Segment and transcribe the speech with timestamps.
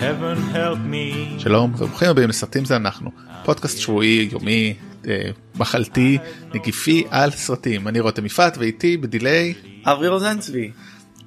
[0.00, 1.40] heaven help me.
[1.40, 3.10] שלום וברוכים הבאים לסרטים זה אנחנו
[3.44, 4.74] פודקאסט שבועי יומי
[5.08, 6.18] אה, מחלתי
[6.54, 9.54] נגיפי על סרטים אני רותם יפעת ואיתי ב delay
[9.84, 10.70] אברי רוזנצבי.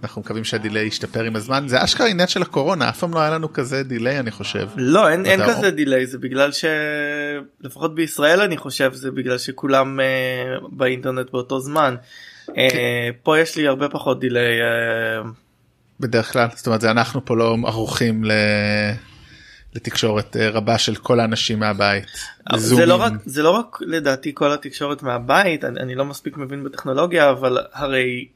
[0.04, 3.20] אנחנו מקווים שה delay ישתפר עם הזמן זה אשכרה עניין של הקורונה אף פעם לא
[3.20, 4.68] היה לנו כזה delay אני חושב.
[4.76, 5.40] לא אין, אין.
[5.48, 6.50] כזה delay זה בגלל
[7.62, 10.06] שלפחות בישראל אני חושב זה בגלל שכולם אה,
[10.72, 11.96] באינטרנט באותו זמן.
[12.58, 14.62] אה, פה יש לי הרבה פחות delay.
[14.62, 15.22] אה,
[16.00, 18.32] בדרך כלל זאת אומרת זה אנחנו פה לא ערוכים ל...
[19.76, 22.06] לתקשורת אה, רבה של כל האנשים מהבית.
[22.56, 22.86] זה.
[22.86, 27.30] לא רק זה לא רק לדעתי כל התקשורת מהבית אני, אני לא מספיק מבין בטכנולוגיה
[27.30, 28.28] אבל הרי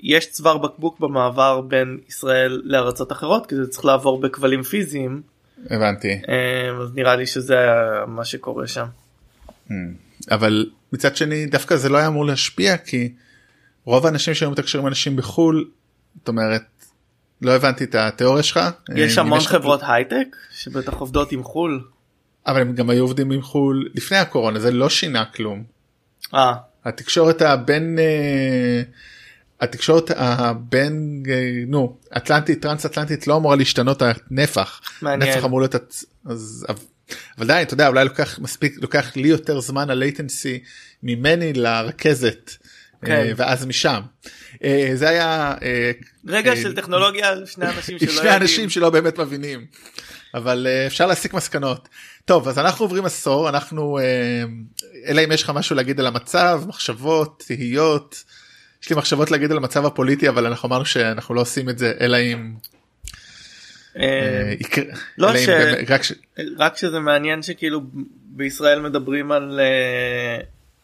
[0.00, 5.22] יש צוואר בקבוק במעבר בין ישראל לארצות אחרות כי זה צריך לעבור בכבלים פיזיים
[5.70, 7.56] הבנתי אה, אז נראה לי שזה
[8.06, 8.86] מה שקורה שם.
[10.30, 13.12] אבל מצד שני דווקא זה לא היה אמור להשפיע כי
[13.84, 15.70] רוב האנשים שהיו מתקשרים אנשים בחו"ל
[16.18, 16.62] זאת אומרת
[17.42, 18.60] לא הבנתי את התיאוריה שלך.
[18.96, 21.84] יש אה, המון חברות הייטק שבטח עובדות עם חו"ל.
[22.46, 25.64] אבל הם גם היו עובדים עם חו"ל לפני הקורונה זה לא שינה כלום.
[26.34, 26.52] אה,
[26.84, 28.82] התקשורת הבין אה,
[29.60, 31.34] התקשורת הבין אה,
[31.66, 34.80] נו אטלנטית טרנס אטלנטית לא אמורה להשתנות הנפח.
[35.02, 35.30] מעניין.
[35.32, 35.74] הנפח אמור להיות
[36.24, 36.78] אז אבל-
[37.38, 40.60] אבל די אתה יודע אולי לוקח מספיק לוקח לי יותר זמן ה latency
[41.02, 42.50] ממני לרכזת.
[43.04, 43.12] כן.
[43.12, 44.00] אה, ואז משם.
[44.64, 45.90] אה, זה היה אה,
[46.26, 48.36] רגע של טכנולוגיה שני אנשים שלא שני.
[48.36, 49.66] אנשים שלא באמת מבינים
[50.34, 51.88] אבל אפשר להסיק מסקנות
[52.24, 53.98] טוב אז אנחנו עוברים עשור אנחנו
[55.06, 58.24] אלא אם יש לך משהו להגיד על המצב מחשבות תהיות.
[58.82, 61.92] יש לי מחשבות להגיד על המצב הפוליטי אבל אנחנו אמרנו שאנחנו לא עושים את זה
[62.00, 62.54] אלא אם
[65.18, 65.36] לא,
[66.02, 66.12] ש-
[66.58, 67.80] רק שזה מעניין שכאילו
[68.24, 69.60] בישראל מדברים על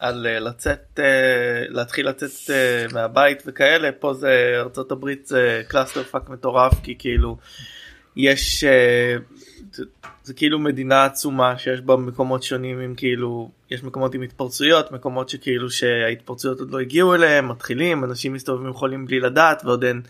[0.07, 6.29] על אה, לצאת אה, להתחיל לצאת אה, מהבית וכאלה פה זה ארצות הברית זה clusterfuck
[6.29, 7.37] מטורף כי כאילו
[8.15, 8.63] יש
[9.71, 9.83] זה,
[10.23, 15.29] זה כאילו מדינה עצומה שיש בה מקומות שונים עם כאילו יש מקומות עם התפרצויות מקומות
[15.29, 20.01] שכאילו שההתפרצויות עוד לא הגיעו אליהם מתחילים אנשים מסתובבים חולים בלי לדעת ועוד אין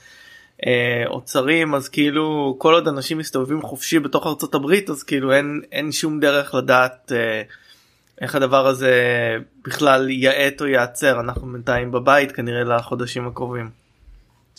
[0.65, 5.61] אה, אוצרים אז כאילו כל עוד אנשים מסתובבים חופשי בתוך ארצות הברית אז כאילו אין
[5.71, 7.41] אין שום דרך לדעת אה,
[8.21, 8.93] איך הדבר הזה
[9.67, 13.69] בכלל יאט או ייעצר אנחנו בינתיים בבית כנראה לחודשים הקרובים.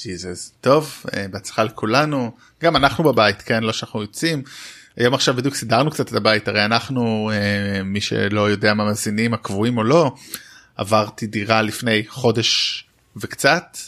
[0.02, 2.30] ג'יזוס טוב אה, בהצלחה לכולנו.
[2.62, 3.62] גם אנחנו בבית כן?
[3.62, 4.42] לא שאנחנו יוצאים.
[4.96, 6.48] היום עכשיו בדיוק סידרנו קצת את הבית.
[6.48, 10.14] הרי אנחנו אה, מי שלא יודע מה מאזינים הקבועים או לא
[10.76, 12.84] עברתי דירה לפני חודש
[13.16, 13.78] וקצת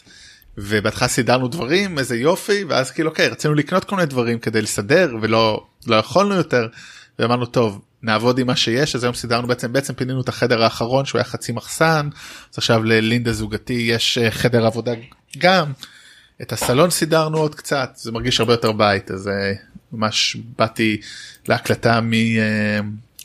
[0.59, 5.17] ובהתחלה סידרנו דברים איזה יופי ואז כאילו אוקיי רצינו לקנות כל מיני דברים כדי לסדר
[5.23, 6.69] ולא לא יכולנו יותר
[7.19, 11.05] ואמרנו טוב נעבוד עם מה שיש אז היום סידרנו בעצם בעצם פינינו את החדר האחרון
[11.05, 12.09] שהוא היה חצי מחסן
[12.53, 14.93] אז עכשיו ללינדה זוגתי יש אה, חדר עבודה
[15.39, 15.73] גם
[16.43, 19.53] את הסלון סידרנו עוד קצת זה מרגיש הרבה יותר בית אז אה,
[19.93, 21.01] ממש באתי
[21.49, 22.01] להקלטה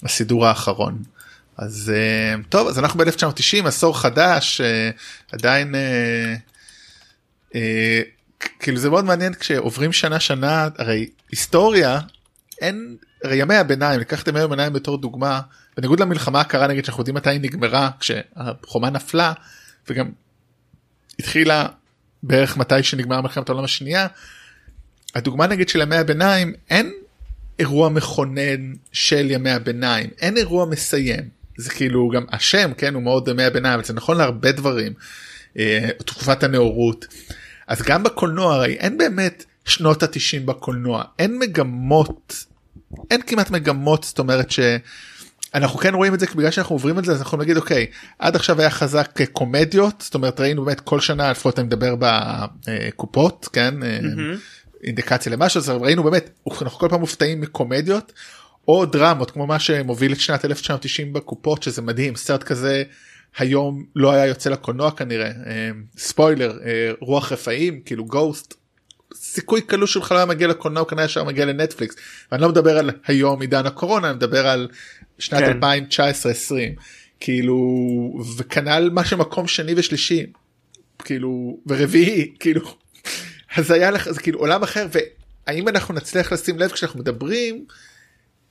[0.02, 1.04] מהסידור האחרון.
[1.58, 4.90] אז אה, טוב אז אנחנו ב-1990 עשור חדש אה,
[5.32, 6.36] עדיין אה,
[7.56, 8.02] אה,
[8.60, 12.00] כאילו זה מאוד מעניין כשעוברים שנה שנה הרי היסטוריה
[12.62, 12.96] אין
[13.32, 15.42] ימי הביניים לקחת ימי הביניים בתור דוגמה
[15.78, 19.34] בניגוד למלחמה הקרה נגיד שאנחנו יודעים מתי היא נגמרה כשהחומה נפלה
[19.90, 20.10] וגם
[21.20, 21.66] התחילה
[22.24, 24.08] בערך מתי שנגמרה מלחמת העולם השנייה.
[25.16, 26.94] הדוגמה נגיד של ימי הביניים אין
[27.60, 33.28] אירוע מכונן של ימי הביניים אין אירוע מסיים זה כאילו גם השם כן הוא מאוד
[33.28, 34.94] ימי הביניים אבל זה נכון להרבה דברים
[35.58, 37.06] אה, תקופת הנאורות
[37.68, 42.46] אז גם בקולנוע הרי אין באמת שנות התשעים בקולנוע אין מגמות
[43.12, 47.12] אין כמעט מגמות זאת אומרת שאנחנו כן רואים את זה בגלל שאנחנו עוברים את זה
[47.12, 47.86] אז אנחנו להגיד אוקיי
[48.20, 53.50] עד עכשיו היה חזק קומדיות זאת אומרת ראינו באמת כל שנה לפחות אני מדבר בקופות
[53.54, 54.00] כן אה,
[54.84, 58.14] אינדיקציה למשהו אז ראינו באמת אנחנו כל פעם מופתעים מקומדיות
[58.68, 62.84] או דרמות כמו מה שמוביל את שנת 1990 בקופות שזה מדהים סרט כזה
[63.38, 68.63] היום לא היה יוצא לקולנוע כנראה אה, ספוילר אה, רוח רפאים כאילו גוסט
[69.16, 71.96] סיכוי קלוש שלך לא היה מגיע לקולנוע הוא כנראה שהיה מגיע לנטפליקס.
[72.32, 74.68] ואני לא מדבר על היום עידן הקורונה אני מדבר על
[75.20, 75.60] שנת כן.
[75.60, 76.82] 2019-2020
[77.20, 77.58] כאילו
[78.38, 80.26] וכנ"ל מה שמקום שני ושלישי.
[81.00, 82.62] כאילו ורביעי כאילו
[83.56, 84.88] אז היה לך זה כאילו עולם אחר
[85.48, 87.66] והאם אנחנו נצליח לשים לב כשאנחנו מדברים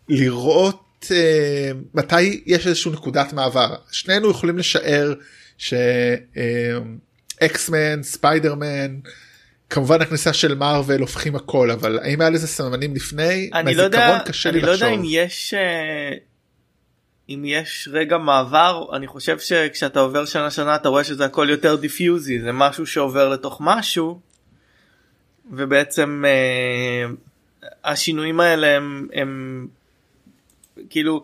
[0.08, 3.74] לראות אה, מתי יש איזושהי נקודת מעבר?
[3.90, 5.14] שנינו יכולים לשער
[7.38, 8.98] ש X-Men ספיידרמן
[9.72, 14.20] כמובן הכניסה של מארוול הופכים הכל אבל האם היה לזה סממנים לפני אני לא יודע,
[14.46, 14.98] אני לא יודע לחשוב.
[14.98, 16.14] אם יש אה,
[17.28, 21.76] אם יש רגע מעבר אני חושב שכשאתה עובר שנה שנה אתה רואה שזה הכל יותר
[21.76, 24.20] דיפיוזי זה משהו שעובר לתוך משהו
[25.50, 27.10] ובעצם אה,
[27.84, 29.66] השינויים האלה הם, הם
[30.90, 31.22] כאילו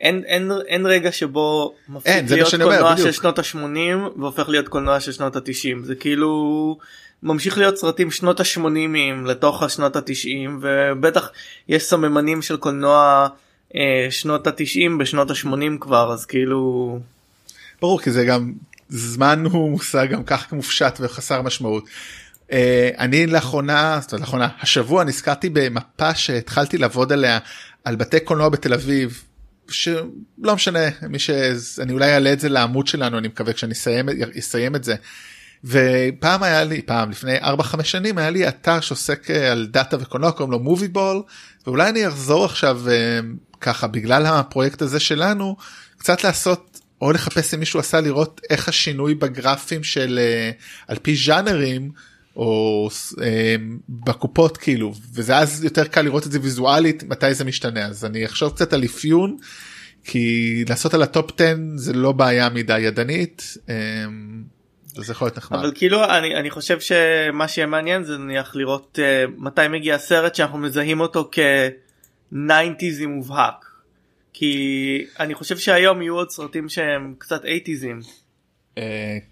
[0.00, 2.96] אין, אין, אין רגע שבו מפסיק להיות קולנוע.
[2.96, 6.78] של שנות ה-80 והופך להיות קולנוע של שנות ה-90 זה כאילו
[7.22, 11.30] ממשיך להיות סרטים שנות ה-80 לתוך השנות ה-90 ובטח
[11.68, 13.28] יש סממנים של קולנוע
[13.74, 16.98] אה, שנות ה-90 בשנות ה-80 כבר אז כאילו
[17.80, 18.52] ברור כי זה גם
[18.88, 21.84] זמן הוא מושג גם כך מופשט וחסר משמעות.
[22.48, 22.54] Uh,
[22.98, 27.38] אני לאחרונה, זאת אומרת לאחרונה, השבוע נזכרתי במפה שהתחלתי לעבוד עליה
[27.84, 29.24] על בתי קולנוע בתל אביב.
[29.70, 31.30] שלא משנה מי ש...
[31.78, 34.08] אני אולי אעלה את זה לעמוד שלנו אני מקווה כשאני אסיים,
[34.38, 34.94] אסיים את זה.
[35.64, 40.30] ופעם היה לי פעם לפני 4-5 שנים היה לי אתר שעוסק אה, על דאטה וקולנוע
[40.30, 41.22] קוראים לו מובי בול
[41.66, 43.20] ואולי אני אחזור עכשיו אה,
[43.60, 45.56] ככה בגלל הפרויקט הזה שלנו
[45.96, 50.50] קצת לעשות או לחפש אם מישהו עשה לראות איך השינוי בגרפים של אה,
[50.88, 51.90] על פי ז'אנרים
[52.36, 52.88] או
[53.22, 53.56] אה,
[53.88, 58.24] בקופות כאילו וזה אז יותר קל לראות את זה ויזואלית מתי זה משתנה אז אני
[58.26, 59.36] אחשוב קצת על אפיון
[60.04, 63.56] כי לעשות על ה top 10 זה לא בעיה מדי ידנית.
[63.68, 63.74] אה,
[64.96, 65.58] זה יכול להיות נחמד.
[65.58, 70.34] אבל כאילו אני, אני חושב שמה שיהיה מעניין זה נניח לראות אה, מתי מגיע סרט
[70.34, 73.72] שאנחנו מזהים אותו כ-90'סי מובהק.
[74.32, 78.06] כי אני חושב שהיום יהיו עוד סרטים שהם קצת 80'סים.
[78.76, 78.78] Uh,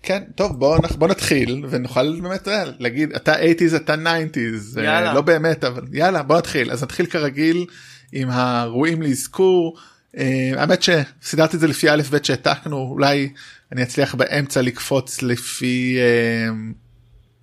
[0.02, 5.12] כן טוב בוא, בוא נתחיל ונוכל באמת uh, להגיד אתה 80's אתה 90's יאללה.
[5.12, 7.66] uh, לא באמת אבל יאללה בוא נתחיל אז נתחיל כרגיל
[8.12, 9.76] עם הראויים לאזכור.
[10.16, 10.20] Uh,
[10.56, 13.32] האמת שסידרתי את זה לפי א' ב' שהעתקנו אולי
[13.72, 16.54] אני אצליח באמצע לקפוץ לפי uh,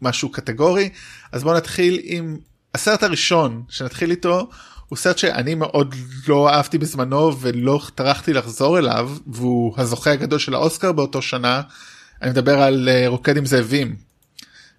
[0.02, 0.90] משהו קטגורי
[1.32, 2.38] אז בוא נתחיל עם
[2.76, 4.50] הסרט הראשון שנתחיל איתו
[4.88, 5.96] הוא סרט שאני מאוד
[6.28, 11.62] לא אהבתי בזמנו ולא טרחתי לחזור אליו והוא הזוכה הגדול של האוסקר באותו שנה.
[12.22, 13.96] אני מדבר על אה, רוקד עם זאבים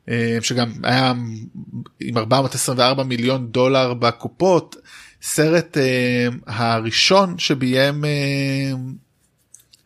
[0.06, 0.10] אה,
[0.40, 1.12] שגם היה
[2.00, 4.76] עם 424 מיליון דולר בקופות
[5.22, 8.04] סרט אה, הראשון שביים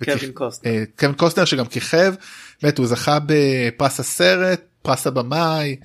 [0.05, 0.71] קווין קוסטנר.
[0.71, 2.15] אה, קווין קוסטנר שגם כיכב
[2.63, 5.77] באמת הוא זכה בפרס הסרט פרס הבמאי.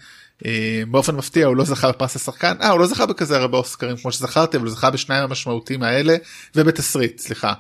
[0.45, 3.97] אה, באופן מפתיע הוא לא זכה בפרס השחקן אה הוא לא זכה בכזה הרבה אוסקרים
[3.97, 6.15] כמו שזכרתי אבל הוא זכה בשניים המשמעותיים האלה
[6.55, 7.53] ובתסריט סליחה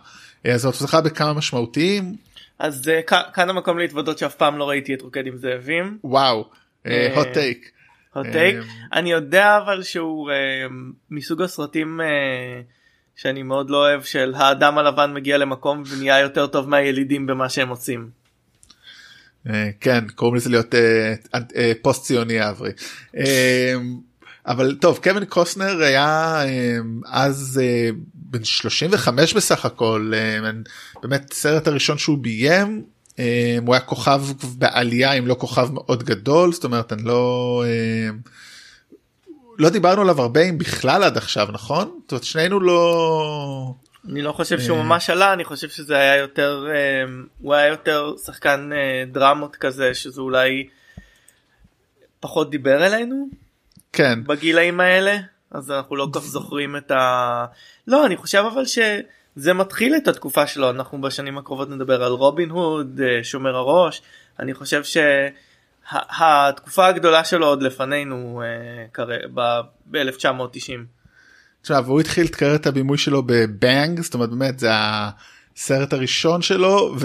[0.45, 2.15] אה, אז הוא זכה בכמה משמעותיים
[2.59, 2.91] אז
[3.33, 5.97] כאן המקום להתוודות שאף פעם לא ראיתי את רוקד עם זאבים.
[6.03, 6.49] וואו
[6.87, 7.67] אה, hot take
[8.15, 8.35] hot take.
[8.35, 8.59] אה,
[8.93, 10.31] אני יודע אבל שהוא
[11.11, 11.99] מסוג הסרטים
[13.17, 17.69] שאני מאוד לא אוהב של האדם הלבן מגיע למקום ונהיה יותר טוב מהילידים במה שהם
[17.69, 18.09] עושים.
[19.49, 21.13] אה, כן קוראים לזה להיות אה,
[21.55, 22.71] אה, פוסט ציוני אברי.
[24.45, 26.41] אבל טוב קווין קוסנר היה
[27.05, 27.61] אז
[28.13, 30.11] בן 35 בסך הכל
[31.01, 32.83] באמת סרט הראשון שהוא ביים
[33.65, 34.21] הוא היה כוכב
[34.57, 37.63] בעלייה אם לא כוכב מאוד גדול זאת אומרת אני לא
[39.57, 41.99] לא דיברנו עליו הרבה אם בכלל עד עכשיו נכון?
[42.01, 43.73] זאת אומרת שנינו לא
[44.09, 44.83] אני לא חושב שהוא אה.
[44.83, 47.03] ממש עלה אני חושב שזה היה יותר אה,
[47.41, 50.67] הוא היה יותר שחקן אה, דרמות כזה שזה אולי
[52.19, 53.29] פחות דיבר אלינו
[53.93, 55.17] כן בגילאים האלה
[55.51, 57.45] אז אנחנו לא כל כך זוכרים את ה...
[57.87, 62.49] לא אני חושב אבל שזה מתחיל את התקופה שלו אנחנו בשנים הקרובות נדבר על רובין
[62.49, 64.01] הוד שומר הראש
[64.39, 64.83] אני חושב
[65.91, 68.41] שהתקופה הגדולה שלו עוד לפנינו
[69.91, 70.97] ב-1990.
[71.61, 76.95] עכשיו הוא התחיל את קריירת הבימוי שלו בבנג זאת אומרת באמת זה הסרט הראשון שלו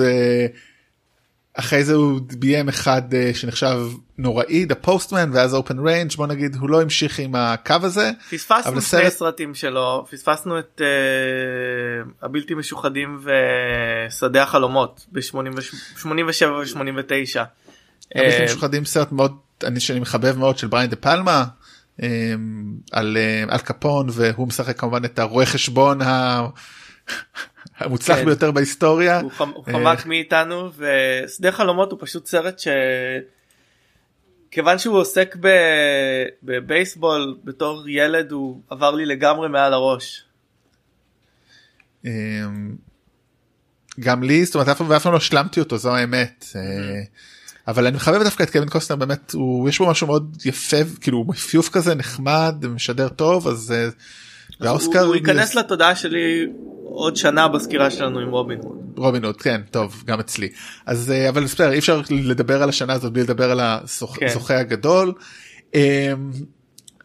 [1.56, 3.78] ואחרי זה הוא ביים אחד אה, שנחשב
[4.18, 8.11] נוראי The Postman ואז Open Range בוא נגיד הוא לא המשיך עם הקו הזה.
[8.30, 13.21] פספסנו שני סרטים שלו פספסנו את uh, הבלתי משוחדים
[14.09, 17.45] ושדה החלומות ב-87 ו-89.
[18.14, 21.45] הבלתי משוחדים סרט מאוד אני שאני מחבב מאוד של בריין דה פלמה
[22.02, 22.35] אה,
[22.92, 25.99] על אה, על קפון והוא משחק כמובן את הרואה חשבון
[27.78, 28.25] המוצלח כן.
[28.25, 29.21] ביותר בהיסטוריה.
[29.21, 32.69] הוא חמ- הוא אה, חמק מאיתנו ושדה חלומות הוא פשוט סרט ש...
[34.50, 35.49] כיוון שהוא עוסק ב...
[36.42, 40.25] בבייסבול בתור ילד הוא עבר לי לגמרי מעל הראש.
[44.00, 47.02] גם לי זאת אומרת אף פעם לא השלמתי אותו זו האמת אה,
[47.69, 51.19] אבל אני מחבב דווקא את קווין קוסטנר באמת הוא יש בו משהו מאוד יפה כאילו
[51.19, 53.88] הוא מפיוף כזה נחמד משדר טוב אז אה,
[54.61, 56.47] והאוסקר הוא, הוא ייכנס לתודעה שלי
[56.85, 58.78] עוד שנה בסקירה שלנו עם רובין הוד.
[58.97, 60.49] רובין הוד כן טוב גם אצלי
[60.87, 63.61] אז אה, אבל בסדר אי אפשר לדבר על השנה הזאת בלי לדבר על
[64.14, 64.26] כן.
[64.26, 65.12] הזוכה הגדול.
[65.75, 66.31] אמ,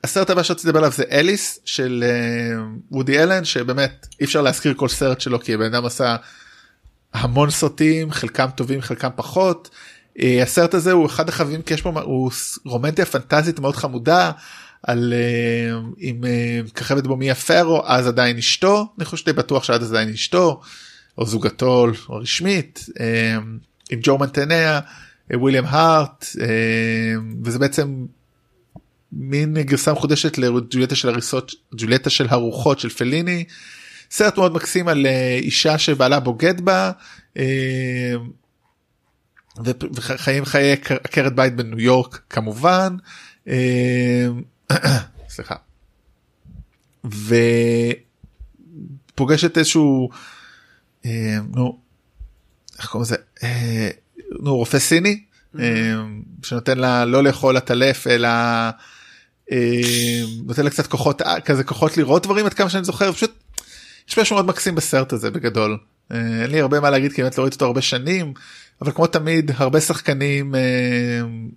[0.04, 2.58] הסרט הבא שרציתי לדבר עליו זה אליס של אה,
[2.92, 6.16] וודי אלן שבאמת אי אפשר להזכיר כל סרט שלו כי הבן אדם עשה
[7.14, 9.70] המון סרטים חלקם טובים חלקם פחות.
[10.22, 12.32] אה, הסרט הזה הוא אחד החביבים כי יש בו הוא
[12.66, 14.32] רומנטיה פנטזית מאוד חמודה
[14.84, 19.64] על אה, אם אה, מככבת בו מיה פרו אז עדיין אשתו אני חושב שדי בטוח
[19.64, 20.62] שעד אז עדיין אשתו
[21.18, 23.38] או זוגתו או רשמית אה,
[23.92, 24.80] עם ג'ו מנטניה
[25.34, 26.26] וויליאם הארט
[27.44, 28.06] וזה בעצם
[29.12, 33.44] מין גרסה מחודשת לג'וליאטה של הריסות ג'וליאטה של הרוחות של פליני.
[34.12, 35.06] סרט מאוד מקסים על
[35.40, 36.92] אישה שבעלה בוגד בה
[39.66, 42.98] וחיים חיי עקרת בית בניו יורק כמובן.
[45.30, 45.56] סליחה.
[49.14, 50.10] ופוגשת איזשהו
[51.06, 51.80] אה, נו
[52.80, 53.90] איך קוראים לזה אה,
[54.40, 55.24] נו רופא סיני
[55.56, 55.60] mm-hmm.
[55.60, 55.96] אה,
[56.44, 58.30] שנותן לה לא לאכול עטלף אלא
[60.46, 63.32] נותן לה קצת כוחות אה, כזה כוחות לראות דברים עד כמה שאני זוכר פשוט
[64.10, 65.78] יש משהו מאוד מקסים בסרט הזה בגדול
[66.12, 68.34] אה, אין לי הרבה מה להגיד כי באמת לא ראיתי אותו הרבה שנים
[68.82, 70.62] אבל כמו תמיד הרבה שחקנים אה,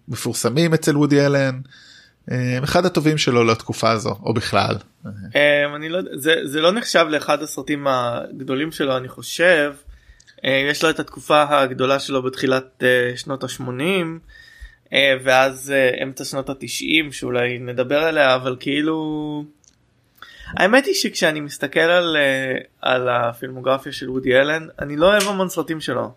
[0.08, 1.60] מפורסמים אצל וודי אלן.
[2.30, 4.76] אה, אחד הטובים שלו לתקופה הזו או בכלל.
[5.36, 9.72] אה, אני לא זה זה לא נחשב לאחד הסרטים הגדולים שלו אני חושב.
[10.70, 12.82] יש לו את התקופה הגדולה שלו בתחילת
[13.16, 15.72] שנות ה-80 ואז
[16.02, 19.44] אמצע שנות ה-90 שאולי נדבר עליה אבל כאילו
[20.46, 22.16] האמת היא שכשאני מסתכל על,
[22.80, 26.12] על הפילמוגרפיה של וודי אלן אני לא אוהב המון סרטים שלו.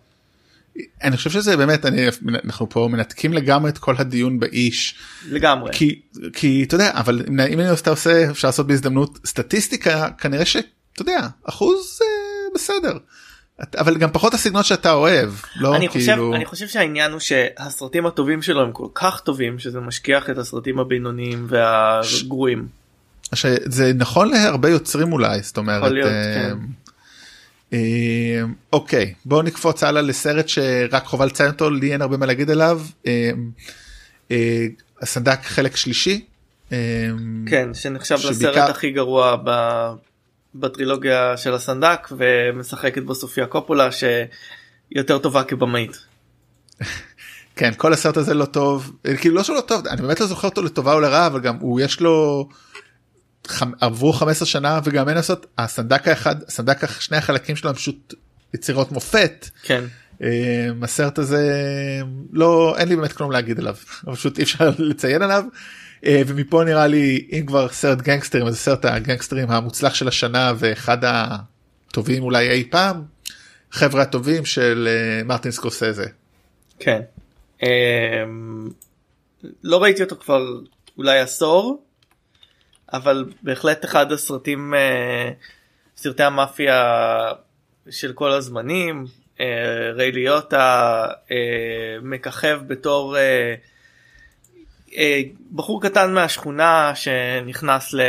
[1.02, 2.06] אני חושב שזה באמת אני
[2.44, 4.94] אנחנו פה מנתקים לגמרי את כל הדיון באיש
[5.28, 6.00] לגמרי כי
[6.32, 10.66] כי אתה יודע אבל אם אני עושה עושה אפשר לעשות בהזדמנות סטטיסטיקה כנראה שאתה
[10.98, 12.06] יודע אחוז אה,
[12.54, 12.98] בסדר.
[13.78, 18.06] אבל גם פחות הסגנון שאתה אוהב לא אני כאילו חושב, אני חושב שהעניין הוא שהסרטים
[18.06, 22.68] הטובים שלו הם כל כך טובים שזה משכיח את הסרטים הבינוניים והגרועים.
[23.64, 25.92] זה נכון להרבה יוצרים אולי זאת אומרת.
[25.92, 26.58] להיות, אה, כן.
[27.74, 32.50] אה, אוקיי בואו נקפוץ הלאה לסרט שרק חובה לציין אותו לי אין הרבה מה להגיד
[32.50, 33.30] עליו אה,
[34.30, 34.66] אה,
[35.02, 36.24] הסנדק חלק שלישי.
[37.46, 39.36] כן שנחשב לסרט הכי גרוע
[40.54, 45.98] בטרילוגיה של הסנדק ומשחקת בו סופיה קופולה שיותר טובה כבמאית.
[47.56, 50.62] כן כל הסרט הזה לא טוב כאילו לא שלא טוב אני באמת לא זוכר אותו
[50.62, 52.48] לטובה או לרעה אבל גם הוא יש לו
[53.80, 58.14] עברו 15 שנה וגם אין לעשות הסנדק האחד הסנדק שני החלקים שלו הם פשוט
[58.54, 59.48] יצירות מופת.
[59.62, 59.84] כן.
[60.22, 61.50] אה, הסרט הזה
[62.32, 63.74] לא אין לי באמת כלום להגיד עליו
[64.12, 65.44] פשוט אי אפשר לציין עליו
[66.04, 70.98] אה, ומפה נראה לי אם כבר סרט גנגסטרים אז סרט הגנגסטרים המוצלח של השנה ואחד
[71.02, 73.02] הטובים אולי אי פעם
[73.70, 76.06] חבר'ה הטובים של אה, מרטין סקורסזה.
[76.78, 77.00] כן.
[79.62, 80.46] לא ראיתי אותו כבר
[80.98, 81.83] אולי עשור
[82.94, 85.30] אבל בהחלט אחד הסרטים אה,
[85.96, 86.82] סרטי המאפיה
[87.90, 89.04] של כל הזמנים
[89.40, 89.46] אה,
[89.94, 91.36] ריי ליוטה אה,
[92.02, 93.16] מככב בתור
[95.54, 98.00] בחור קטן מהשכונה שנכנס ל,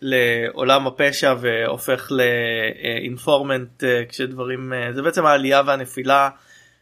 [0.00, 6.28] לעולם הפשע והופך לאינפורמנט כשדברים זה בעצם העלייה והנפילה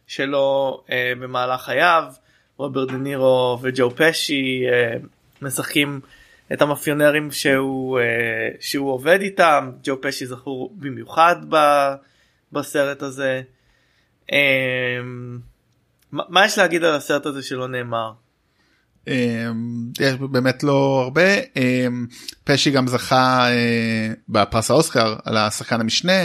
[0.07, 0.83] שלו
[1.19, 2.03] במהלך חייו.
[2.57, 4.63] רוברט דה נירו וג'ו פשי
[5.41, 5.99] משחקים
[6.53, 8.03] את המאפיונרים שהוא, אה,
[8.59, 11.55] שהוא עובד איתם, ג'ו פשי זכור במיוחד ב,
[12.51, 13.41] בסרט הזה.
[14.31, 14.37] אה,
[16.11, 18.11] מה יש להגיד על הסרט הזה שלא נאמר?
[19.07, 19.47] אה,
[19.99, 21.35] יש באמת לא הרבה
[22.43, 23.47] פשי גם זכה
[24.29, 26.21] בפרס האוסקר על השחקן המשנה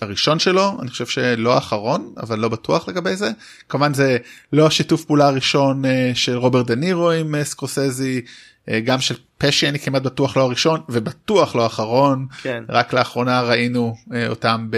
[0.00, 3.30] הראשון שלו אני חושב שלא האחרון אבל לא בטוח לגבי זה
[3.68, 4.18] כמובן זה
[4.52, 8.20] לא השיתוף פעולה הראשון אה, של רוברט דה נירו עם אה, סקורסזי
[8.68, 12.64] אה, גם של פשי אני כמעט בטוח לא הראשון ובטוח לא האחרון כן.
[12.68, 13.94] רק לאחרונה ראינו
[14.28, 14.76] אותם ב...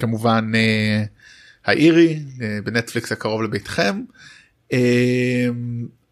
[0.00, 0.52] כמובן
[1.64, 2.22] האירי
[2.64, 4.02] בנטפליקס הקרוב לביתכם.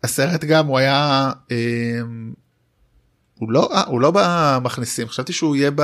[0.05, 1.31] הסרט גם הוא היה
[3.39, 5.83] הוא לא הוא לא במכניסים חשבתי שהוא יהיה ב...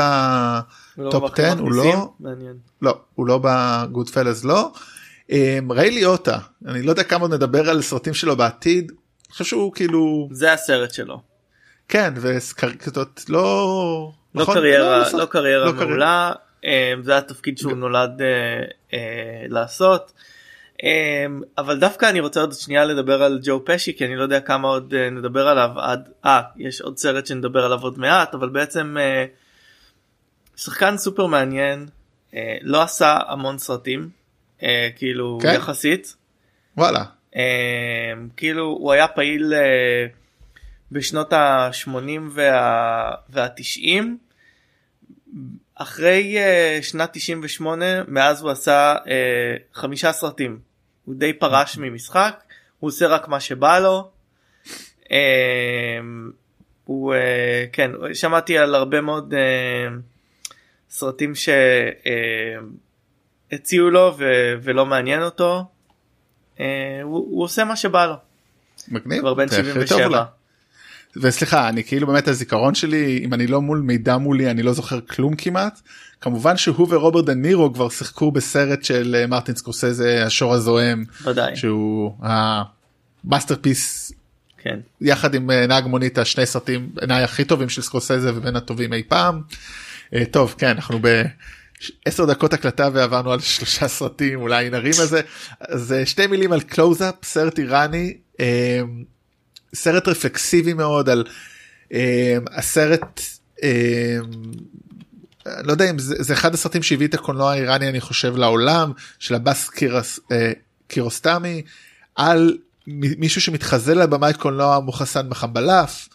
[1.11, 2.57] טופ 10 הוא לא מעניין.
[2.83, 4.73] לא הוא לא בגוד פלס לא.
[5.31, 8.91] אמ, ריי ליוטה אני לא יודע כמה נדבר על סרטים שלו בעתיד.
[8.91, 11.21] אני חושב שהוא כאילו זה הסרט שלו.
[11.89, 14.55] כן וסקרקטות לא לא נכון?
[14.55, 16.33] קריירה לא, לא קריירה לא מעולה
[16.65, 18.27] אמ, זה התפקיד שהוא נולד אה,
[18.93, 20.13] אה, לעשות.
[20.83, 24.41] אמ, אבל דווקא אני רוצה עוד שנייה לדבר על ג'ו פשי כי אני לא יודע
[24.41, 28.49] כמה עוד אה, נדבר עליו עד אה יש עוד סרט שנדבר עליו עוד מעט אבל
[28.49, 28.97] בעצם
[30.65, 31.87] שחקן סופר מעניין
[32.35, 34.09] אה, לא עשה המון סרטים
[34.63, 35.55] אה, כאילו כן?
[35.55, 36.17] יחסית.
[36.77, 37.05] וואלה.
[37.37, 40.07] אה, כאילו הוא היה פעיל אה,
[40.93, 41.91] בשנות ה-80
[42.31, 43.11] וה...
[43.29, 44.05] וה-90
[45.75, 50.59] אחרי אה, שנת 98 מאז הוא עשה אה, חמישה סרטים
[51.05, 52.43] הוא די פרש ממשחק
[52.81, 54.11] הוא עושה רק מה שבא לו.
[56.85, 57.15] הוא
[57.73, 59.35] כן שמעתי על הרבה מאוד
[60.91, 61.33] סרטים
[63.51, 64.17] שהציעו לו
[64.63, 65.65] ולא מעניין אותו.
[66.59, 66.65] הוא,
[67.03, 68.15] הוא עושה מה שבא לו.
[68.89, 69.21] מגניב.
[69.21, 70.25] כבר בן 77.
[71.17, 75.01] וסליחה אני כאילו באמת הזיכרון שלי אם אני לא מול מידע מולי אני לא זוכר
[75.01, 75.81] כלום כמעט
[76.21, 81.57] כמובן שהוא ורוברט דה נירו כבר שיחקו בסרט של אה, מרטין סקורסזה השור הזועם ודאי
[81.57, 82.15] שהוא
[83.25, 84.13] ה masterpiece
[84.59, 88.93] כן יחד עם אה, נהג מונית השני סרטים בעיניי הכי טובים של סקורסזה ובין הטובים
[88.93, 89.43] אי פעם.
[90.15, 91.23] אה, טוב כן אנחנו ב...
[92.05, 95.21] עשר דקות הקלטה ועברנו על שלושה סרטים אולי נרים על זה.
[95.61, 98.17] אז שתי מילים על קלוזאפ סרט איראני
[99.75, 101.25] סרט רפלקסיבי מאוד על
[101.93, 103.21] אה, הסרט
[103.63, 104.19] אה,
[105.47, 109.35] לא יודע אם זה, זה אחד הסרטים שהביא את הקולנוע האיראני אני חושב לעולם של
[109.35, 110.53] עבאס קירס, אה,
[110.89, 111.63] קיארוסטמי
[112.17, 116.09] על מישהו שמתחזה לבמאי קולנוע מוחסן מחמלבף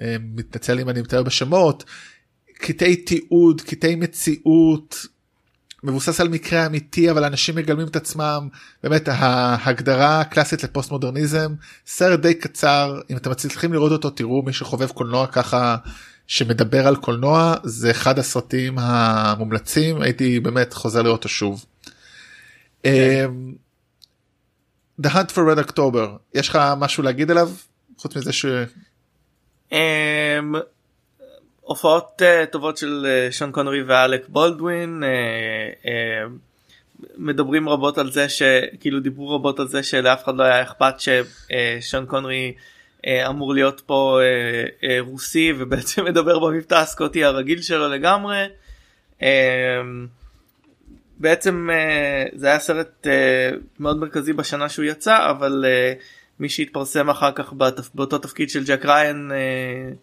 [0.00, 1.84] אה, מתנצל אם אני טועה בשמות
[2.58, 5.06] קטעי תיעוד קטעי מציאות
[5.84, 8.48] מבוסס על מקרה אמיתי אבל אנשים מגלמים את עצמם
[8.82, 11.54] באמת ההגדרה הקלאסית לפוסט מודרניזם
[11.86, 15.76] סרט די קצר אם אתם מצליחים לראות אותו תראו מי שחובב קולנוע ככה
[16.26, 21.64] שמדבר על קולנוע זה אחד הסרטים המומלצים הייתי באמת חוזר לראות אותו שוב.
[22.84, 22.86] Okay.
[22.86, 23.54] אמ,
[25.02, 27.50] The Hunt for Red October יש לך משהו להגיד עליו
[27.96, 28.46] חוץ מזה ש...
[29.70, 29.74] Um,
[31.64, 35.88] הופעות uh, טובות של uh, שון קונרי ואלק בולדווין uh, uh,
[37.16, 42.06] מדברים רבות על זה שכאילו דיברו רבות על זה שלאף אחד לא היה אכפת ששון
[42.06, 42.54] קונרי
[42.98, 48.46] uh, אמור להיות פה uh, uh, רוסי ובעצם מדבר במבטא הסקוטי הרגיל שלו לגמרי.
[49.20, 49.24] Uh,
[51.18, 56.02] בעצם uh, זה היה סרט uh, מאוד מרכזי בשנה שהוא יצא אבל uh,
[56.40, 57.88] מי שהתפרסם אחר כך בתפ...
[57.94, 59.94] באותו תפקיד של ג'ק ריין uh,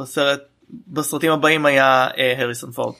[0.00, 0.40] בסרט
[0.88, 2.08] בסרטים הבאים היה
[2.38, 2.94] הריסון פורד.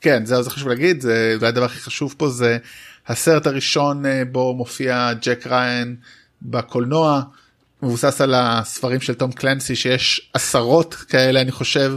[0.00, 2.58] כן זה, זה חשוב להגיד זה אולי הדבר הכי חשוב פה זה
[3.06, 5.96] הסרט הראשון בו מופיע ג'ק ריין
[6.42, 7.22] בקולנוע
[7.82, 11.96] מבוסס על הספרים של תום קלנסי שיש עשרות כאלה אני חושב.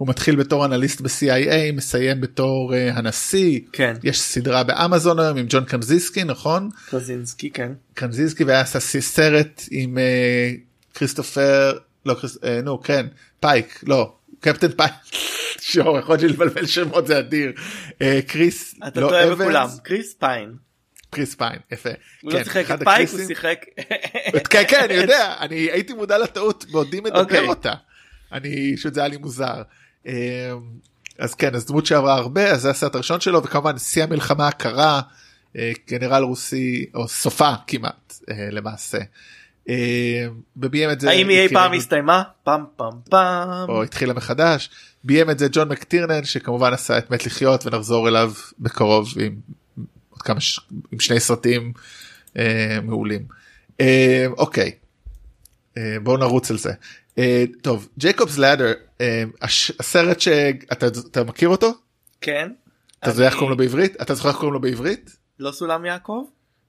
[0.00, 3.60] הוא מתחיל בתור אנליסט ב-CIA מסיים בתור uh, הנשיא.
[3.72, 3.94] כן.
[4.02, 6.68] יש סדרה באמזון היום עם ג'ון קרנזיסקי נכון?
[6.90, 7.72] קרנזיסקי כן.
[7.94, 13.06] קרנזיסקי והיה סרט עם uh, כריסטופר לא קריס, uh, נו כן
[13.40, 14.92] פייק לא קפטן פייק.
[15.60, 17.52] שואו יכול להיות לבלבל שמות זה אדיר
[18.26, 20.54] קריס אתה לא טועה בכולם קריס פיין.
[21.10, 21.90] קריס פיין יפה.
[22.22, 23.64] הוא לא כן, לא שיחק את פייק הוא שיחק.
[24.50, 27.22] כן כן אני יודע אני הייתי מודע לטעות בעודי מדבר okay.
[27.22, 27.46] אוקיי.
[27.48, 27.72] אותה.
[28.32, 29.62] אני שזה היה לי מוזר.
[30.06, 30.12] אמ,
[31.18, 35.00] אז כן אז דמות שעברה הרבה אז זה הסרט הראשון שלו וכמובן שיא המלחמה הקרה
[35.56, 38.98] אה, גנרל רוסי או סופה כמעט אה, למעשה.
[40.56, 42.22] וביים את זה האם היא אי פעם הסתיימה?
[42.44, 44.70] פעם פעם פעם או התחילה מחדש.
[45.04, 49.36] ביים את זה ג'ון מקטירנן שכמובן עשה את מת לחיות ונחזור אליו בקרוב עם
[50.10, 50.60] עוד כמה ש...
[50.92, 51.72] עם שני סרטים
[52.38, 53.24] אה, מעולים.
[53.80, 54.72] אה, אוקיי.
[55.78, 56.72] אה, בואו נרוץ על זה.
[57.18, 59.24] אה, טוב ג'ייקובס לאדר אה,
[59.80, 61.72] הסרט שאתה מכיר אותו?
[62.20, 62.52] כן.
[62.98, 64.02] אתה זוכר איך קוראים לו בעברית?
[64.02, 65.16] אתה זוכר איך קוראים לו בעברית?
[65.38, 66.24] לא סולם יעקב?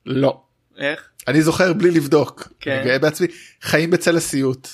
[0.05, 0.41] לא
[0.77, 2.71] איך אני זוכר בלי לבדוק כן.
[2.71, 3.27] אני גאה בעצמי
[3.61, 4.67] חיים בצל הסיוט.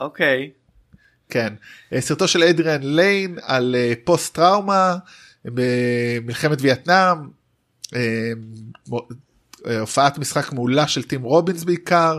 [0.00, 0.50] אוקיי.
[1.28, 1.54] כן
[1.92, 4.96] אה, סרטו של אדריאן ליין על פוסט טראומה
[5.44, 7.18] במלחמת וייטנאם
[9.80, 12.18] הופעת משחק מעולה של טים רובינס בעיקר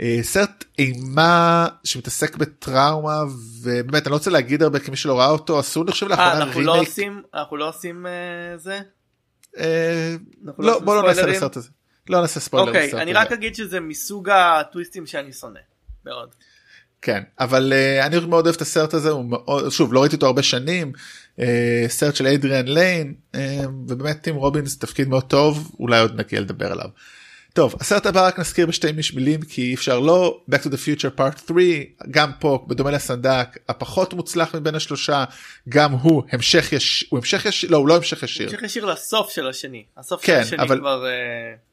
[0.00, 3.22] אה, סרט אימה שמתעסק בטראומה
[3.62, 6.46] ובאמת אני לא רוצה להגיד הרבה כמי שלא ראה אותו עשו אני חושב לאחרונה רימייק.
[6.46, 8.80] אנחנו לא עושים אנחנו לא עושים אה, זה?
[9.58, 10.16] אה,
[10.58, 11.68] לא בוא לא נעשה לסרט הזה.
[12.08, 12.68] לא נעשה ספוילר.
[12.68, 15.60] אוקיי אני רק אגיד שזה מסוג הטוויסטים שאני שונא
[16.04, 16.34] מאוד.
[17.02, 20.26] כן אבל uh, אני מאוד אוהב את הסרט הזה הוא מאוד שוב לא ראיתי אותו
[20.26, 20.92] הרבה שנים
[21.36, 21.42] uh,
[21.88, 23.38] סרט של אדריאן ליין uh,
[23.88, 26.88] ובאמת טים רובינס תפקיד מאוד טוב אולי עוד נגיע לדבר עליו.
[27.52, 31.18] טוב הסרט הבא רק נזכיר בשתי מילים כי אי אפשר לא back to the future
[31.18, 31.58] part 3
[32.10, 35.24] גם פה בדומה לסנדק הפחות מוצלח מבין השלושה
[35.68, 38.48] גם הוא המשך יש הוא המשך ישיר לא הוא לא המשך ישיר.
[38.48, 40.78] המשך ישיר לסוף של השני הסוף כן, של השני אבל...
[40.78, 41.04] כבר.
[41.04, 41.69] Uh...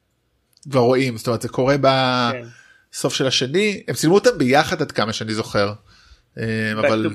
[0.70, 3.18] כבר רואים זאת אומרת זה קורה בסוף כן.
[3.18, 5.72] של השני הם צילמו אותם ביחד עד כמה שאני זוכר.
[6.36, 6.42] back
[6.78, 7.10] אבל...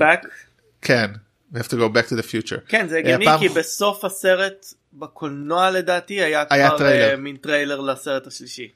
[0.82, 1.12] כן.
[1.54, 2.60] We have to go back to the future.
[2.68, 3.40] כן זה הגיוני פעם...
[3.40, 7.14] כי בסוף הסרט בקולנוע לדעתי היה, היה כבר טריילר.
[7.14, 8.72] Uh, מין טריילר לסרט השלישי.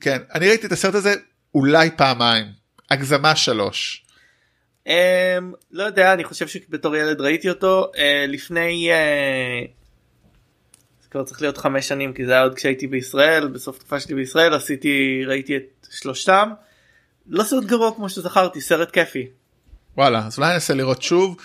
[0.00, 1.14] כן אני ראיתי את הסרט הזה
[1.54, 2.46] אולי פעמיים
[2.90, 4.04] הגזמה שלוש.
[4.88, 4.90] Um,
[5.70, 9.83] לא יודע אני חושב שבתור ילד ראיתי אותו uh, לפני uh,
[11.14, 14.54] כבר צריך להיות חמש שנים כי זה היה עוד כשהייתי בישראל בסוף תקופה שלי בישראל
[14.54, 16.50] עשיתי ראיתי את שלושתם
[17.28, 19.26] לא סרט גרוע כמו שזכרתי סרט כיפי.
[19.96, 21.36] וואלה אז אולי ננסה לראות שוב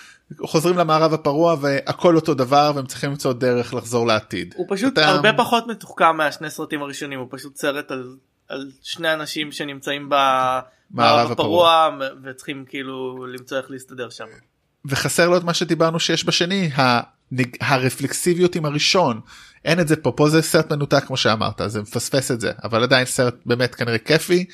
[0.41, 4.53] חוזרים למערב הפרוע והכל אותו דבר והם צריכים למצוא דרך לחזור לעתיד.
[4.57, 8.15] הוא פשוט אתה- הרבה פחות מתוחכם מהשני סרטים הראשונים הוא פשוט סרט על,
[8.47, 11.89] על שני אנשים שנמצאים במערב מערב הפרוע
[12.23, 14.25] וצריכים כאילו למצוא איך להסתדר שם.
[14.85, 17.47] וחסר לו את מה שדיברנו שיש בשני הנג...
[17.61, 19.21] הרפלקסיביות עם הראשון
[19.65, 22.83] אין את זה פה פה זה סרט מנותק כמו שאמרת זה מפספס את זה אבל
[22.83, 24.45] עדיין סרט באמת כנראה כיפי.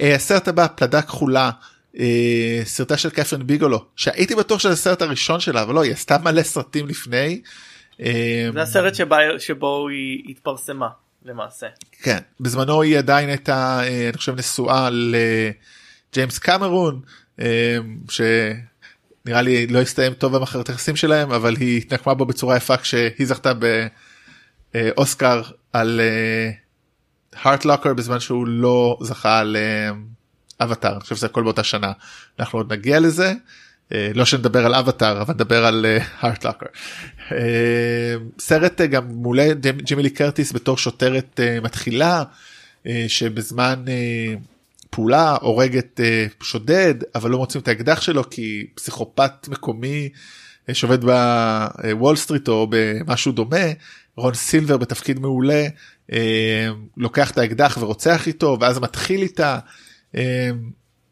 [0.00, 1.50] אה, הסרט הבא פלדה כחולה
[1.98, 6.18] אה, סרטה של קפרין ביגולו שהייתי בטוח שזה הסרט הראשון שלה אבל לא היא עשתה
[6.18, 7.40] מלא סרטים לפני.
[8.00, 10.88] אה, זה הסרט שבה, שבו היא התפרסמה
[11.24, 11.66] למעשה.
[12.02, 14.88] כן בזמנו היא עדיין הייתה אה, אני חושב נשואה
[16.12, 17.00] לג'יימס קמרון
[17.40, 17.76] אה,
[18.10, 23.26] שנראה לי לא הסתיים טוב במערכת היחסים שלהם אבל היא התנקמה בו בצורה יפה כשהיא
[23.26, 23.52] זכתה
[24.74, 26.00] באוסקר על
[27.42, 29.56] הארטלוקר בזמן שהוא לא זכה על
[30.60, 31.92] אבטאר אני חושב שזה הכל באותה שנה
[32.40, 33.32] אנחנו עוד נגיע לזה.
[33.92, 35.86] אה, לא שנדבר על אבטאר אבל נדבר על
[36.20, 36.66] Hurt Locker.
[38.38, 42.22] סרט אה, גם מעולה ג'ימ- ג'ימי לי קרטיס בתור שוטרת אה, מתחילה
[42.86, 44.34] אה, שבזמן אה,
[44.90, 50.08] פעולה הורגת אה, שודד אבל לא מוצאים את האקדח שלו כי פסיכופת מקומי
[50.68, 53.56] אה, שעובד בוול סטריט או במשהו דומה
[54.16, 55.66] רון סילבר בתפקיד מעולה
[56.12, 59.58] אה, לוקח את האקדח ורוצח איתו ואז מתחיל איתה.
[60.16, 60.50] אה,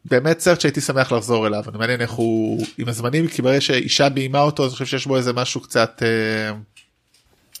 [0.05, 4.09] באמת סרט שהייתי שמח לחזור אליו אני מעניין איך הוא עם הזמנים כי ברגע שאישה
[4.09, 6.51] ביימה אותו אני חושב שיש בו איזה משהו קצת אה,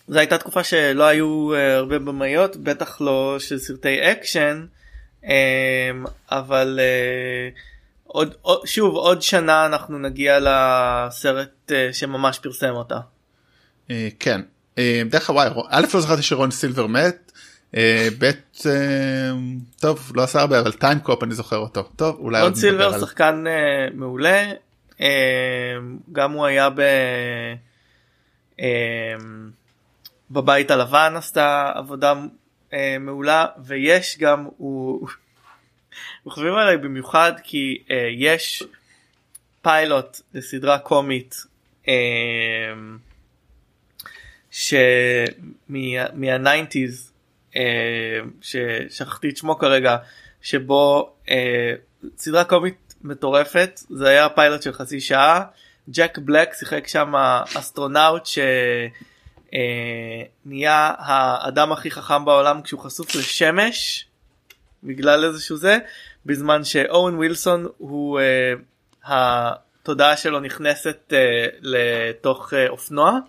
[0.07, 4.65] זו הייתה תקופה שלא היו אה, הרבה במאיות בטח לא של סרטי אקשן
[5.25, 5.91] אה,
[6.31, 7.49] אבל אה,
[8.03, 12.99] עוד, עוד שוב עוד שנה אנחנו נגיע לסרט שממש פרסם אותה.
[14.19, 14.41] כן
[15.05, 17.31] דרך אגב וואי א' לא זכרתי שרון סילבר מת
[17.75, 18.31] אה, ב' אה,
[19.79, 21.83] טוב לא עשה הרבה אבל טיים קופ אני זוכר אותו.
[21.95, 24.51] טוב אולי רון סילבר שחקן אה, מעולה.
[25.01, 25.07] אה,
[26.11, 26.79] גם הוא היה ב...
[28.59, 29.15] אה,
[30.31, 32.13] בבית הלבן עשתה עבודה
[32.73, 35.07] אה, מעולה ויש גם הוא
[36.29, 38.63] חושבים עליי במיוחד כי אה, יש
[39.61, 41.35] פיילוט לסדרה קומית
[44.73, 45.25] אה,
[45.69, 47.13] שמה nineties
[48.41, 49.97] ששכחתי את שמו כרגע
[50.41, 51.73] שבו אה,
[52.17, 55.43] סדרה קומית מטורפת זה היה פיילוט של חצי שעה
[55.89, 57.13] ג'ק בלק שיחק שם
[57.57, 58.25] אסטרונאוט
[60.45, 64.07] שנהיה האדם הכי חכם בעולם כשהוא חשוף לשמש
[64.83, 65.77] בגלל איזשהו זה
[66.25, 68.53] בזמן שאוון ווילסון הוא אה,
[69.03, 73.19] התודעה שלו נכנסת אה, לתוך אה, אופנוע.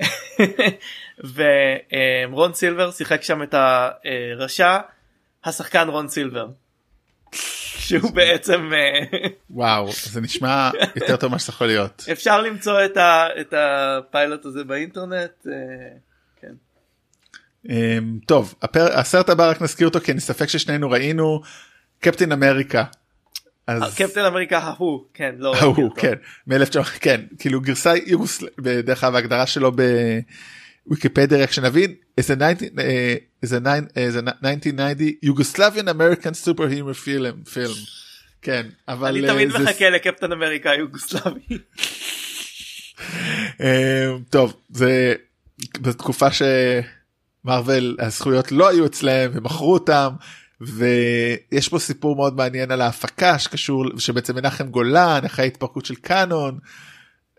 [1.34, 4.78] ורון סילבר שיחק שם את הרשע
[5.44, 6.48] השחקן רון סילבר.
[7.80, 13.26] שהוא בעצם אה, וואו זה נשמע יותר טוב ממה יכול להיות אפשר למצוא את, ה,
[13.40, 15.46] את הפיילוט הזה באינטרנט.
[15.46, 15.52] אה,
[16.40, 16.52] כן.
[17.70, 18.98] אה, טוב הפר...
[18.98, 21.40] הסרט הבא רק נזכיר אותו כי אני ספק ששנינו ראינו
[22.00, 22.84] קפטין אמריקה.
[23.70, 25.90] אז קפטן אמריקה ההוא כן לא ההוא.
[25.96, 26.14] כן
[26.46, 29.72] מ-1900 כן כאילו גרסה יוגוסל בדרך אגב ההגדרה שלו
[30.86, 32.68] בוויקיפדיה רק שנבין is a 19
[33.46, 37.76] is a nine- is a 1990 Yugoslavian American superhero film film
[38.42, 41.40] כן אבל אני אה, תמיד מחכה לקפטן אמריקה יוגוסלבי.
[43.60, 45.14] אה, טוב זה
[45.80, 46.26] בתקופה
[47.44, 50.08] שמרוויל הזכויות לא היו אצלהם ומכרו אותם
[50.60, 56.58] ויש פה סיפור מאוד מעניין על ההפקה שקשור שבעצם מנחם גולן אחרי ההתפרקות של קאנון.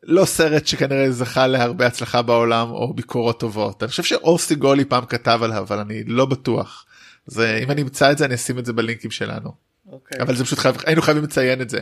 [0.04, 5.06] לא סרט שכנראה זכה להרבה הצלחה בעולם או ביקורות טובות אני חושב שאורסי גולי פעם
[5.06, 6.86] כתב עליו אבל אני לא בטוח.
[7.26, 9.52] זה אם אני אמצא את זה אני אשים את זה בלינקים שלנו.
[9.92, 10.22] אוקיי.
[10.22, 11.80] אבל זה פשוט חייב, היינו חייבים לציין את זה.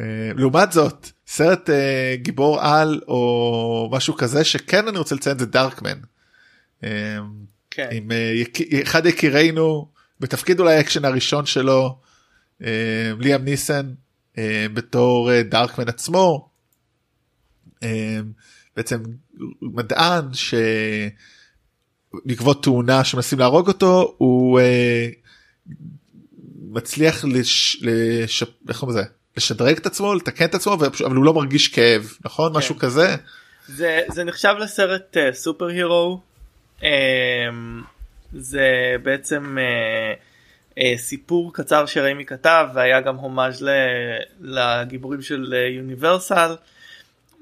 [0.00, 0.04] אה,
[0.36, 5.98] לעומת זאת סרט אה, גיבור על או משהו כזה שכן אני רוצה לציין זה Darkman.
[6.84, 6.90] אה,
[7.70, 7.88] כן.
[7.92, 11.98] עם אה, יק- אחד יקירינו בתפקיד אולי האקשן הראשון שלו
[12.64, 13.94] אה, ליאם ניסן
[14.38, 16.48] אה, בתור אה, דארקמן עצמו.
[18.76, 19.02] בעצם
[19.62, 20.24] מדען
[22.14, 24.60] שבעקבות תאונה שמנסים להרוג אותו הוא
[26.62, 27.82] מצליח לש...
[27.82, 28.42] לש...
[28.68, 29.08] איך קוראים לזה?
[29.36, 32.58] לשדרג את עצמו לתקן את עצמו אבל הוא לא מרגיש כאב נכון כן.
[32.58, 33.16] משהו כזה
[33.68, 36.20] זה זה נחשב לסרט uh, סופר הירו
[38.34, 43.66] זה בעצם uh, uh, סיפור קצר שריימי כתב והיה גם הומאז'
[44.40, 46.54] לגיבורים של יוניברסל.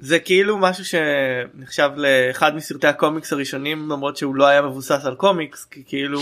[0.00, 5.64] זה כאילו משהו שנחשב לאחד מסרטי הקומיקס הראשונים למרות שהוא לא היה מבוסס על קומיקס
[5.64, 6.20] כי כאילו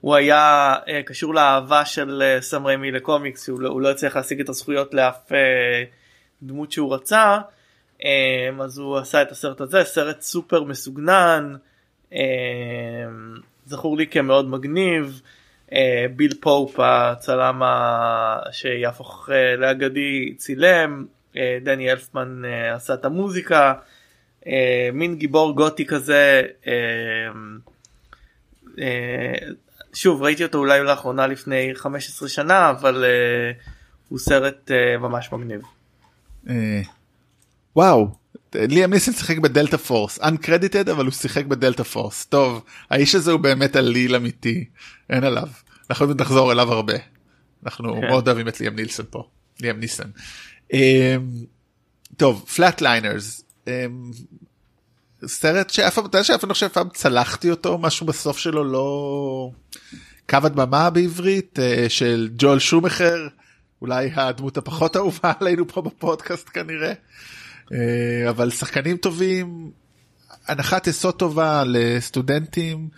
[0.00, 4.16] הוא היה uh, קשור לאהבה של uh, סם ריימי לקומיקס שהוא לא, הוא לא הצליח
[4.16, 5.34] להשיג את הזכויות לאף uh,
[6.42, 7.38] דמות שהוא רצה
[8.00, 8.04] um,
[8.62, 11.54] אז הוא עשה את הסרט הזה סרט סופר מסוגנן
[12.10, 12.14] um,
[13.72, 15.20] זכור לי כמאוד מגניב
[15.66, 15.72] uh,
[16.16, 17.62] ביל פופ הצלם
[18.52, 22.42] שיהפוך uh, לאגדי צילם uh, דני אלפמן
[22.74, 23.72] עשה את המוזיקה
[24.92, 26.42] מין גיבור גותי כזה.
[29.94, 33.04] שוב ראיתי אותו אולי לאחרונה לפני 15 שנה אבל
[34.08, 35.62] הוא סרט ממש מגניב.
[37.76, 38.21] וואו
[38.54, 42.24] ליאם ניסן שיחק ב Delta Force uncredited אבל הוא שיחק ב Delta Force.
[42.24, 44.64] טוב האיש הזה הוא באמת אליל אמיתי
[45.10, 45.48] אין עליו.
[45.90, 46.94] אנחנו נחזור אליו הרבה.
[47.64, 48.08] אנחנו כן.
[48.08, 49.28] מאוד אוהבים את ליאם נילסון פה
[49.60, 50.08] ליאם ניסן.
[50.72, 50.76] Um,
[52.16, 53.68] טוב Flatliners um,
[55.26, 59.50] סרט שאף פעם, אתה יודע שאף פעם חושב פעם צלחתי אותו משהו בסוף שלו לא
[60.30, 63.28] קו הדממה בעברית אה, של ג'ואל שומאכר
[63.82, 66.88] אולי הדמות הפחות אהובה עלינו פה בפודקאסט כנראה.
[66.88, 66.94] אה,
[68.28, 69.70] אבל שחקנים טובים
[70.46, 72.88] הנחת יסוד טובה לסטודנטים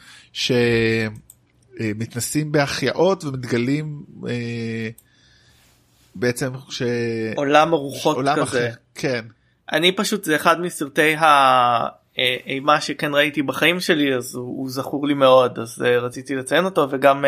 [1.79, 4.89] שמתנסים בהחייאות ומתגלים אה,
[6.15, 6.83] בעצם ש...
[7.37, 8.43] עולם הרוחות עולם כזה.
[8.43, 9.25] אחר, כן.
[9.73, 11.25] אני פשוט זה אחד מסרטי ה...
[12.19, 16.89] אה, שכן ראיתי בחיים שלי אז הוא, הוא זכור לי מאוד אז רציתי לציין אותו
[16.91, 17.25] וגם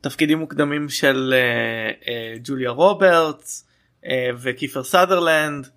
[0.00, 1.34] תפקידים מוקדמים של
[2.44, 3.68] ג'וליה רוברטס
[4.42, 5.68] וקיפר סאדרלנד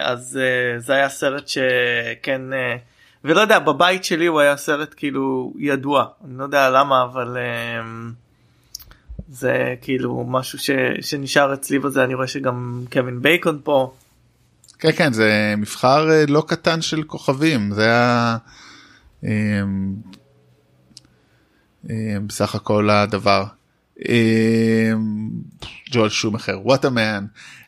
[0.00, 2.78] אז uh, זה היה סרט שכן uh,
[3.24, 7.36] ולא יודע בבית שלי הוא היה סרט כאילו ידוע אני לא יודע למה אבל
[9.28, 13.92] זה כאילו משהו ש, שנשאר אצלי בזה אני רואה שגם קווין בייקון פה.
[14.78, 18.36] כן כן זה מבחר אה, לא קטן של כוכבים זה היה
[22.26, 23.44] בסך הכל הדבר.
[25.90, 26.08] ג'ואל
[26.82, 26.96] man.
[26.96, 27.18] אה,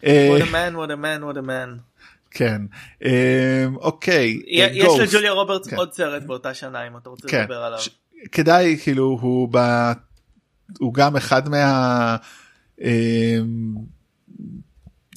[0.03, 1.81] what a man what a man what a man.
[2.31, 2.63] כן
[3.77, 5.77] אוקיי יש לג'וליה רוברטס כן.
[5.77, 7.43] עוד סרט באותה שנה אם אתה רוצה כן.
[7.43, 7.79] לדבר עליו.
[8.33, 9.59] כדאי כאילו הוא ב...
[10.79, 12.17] הוא גם אחד מה.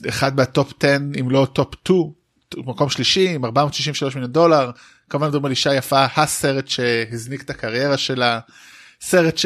[0.09, 2.11] אחד מה top 10 אם לא top 2
[2.57, 4.71] מקום שלישי עם 463 מיליון דולר
[5.09, 8.39] כמובן מדברים על אישה יפה הסרט שהזניק את הקריירה שלה
[9.01, 9.37] סרט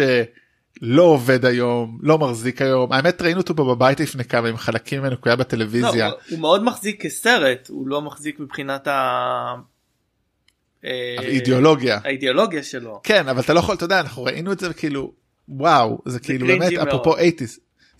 [0.80, 2.94] שלא עובד היום לא מחזיק היום.
[2.94, 6.08] האמת ראינו אותו פה בבית לפני כמה עם חלקים ממנו כי היה בטלוויזיה.
[6.08, 9.56] לא, הוא מאוד מחזיק כסרט הוא לא מחזיק מבחינת ה...
[10.86, 12.00] אה, האידיאולוגיה.
[12.04, 13.00] האידיאולוגיה שלו.
[13.04, 15.12] כן אבל אתה לא יכול אתה יודע אנחנו ראינו את זה כאילו
[15.50, 17.34] וואו זה, זה כאילו באמת אפרופו 80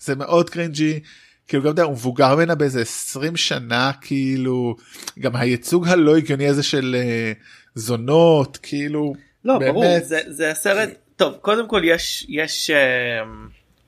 [0.00, 1.00] זה מאוד קרינג'י.
[1.48, 4.76] כאילו גם יודע, הוא מבוגר ממנה באיזה 20 שנה כאילו
[5.18, 7.38] גם הייצוג הלא הגיוני הזה של uh,
[7.74, 9.14] זונות כאילו
[9.44, 9.72] לא באמת.
[9.72, 13.28] ברור זה, זה הסרט טוב קודם כל יש יש uh,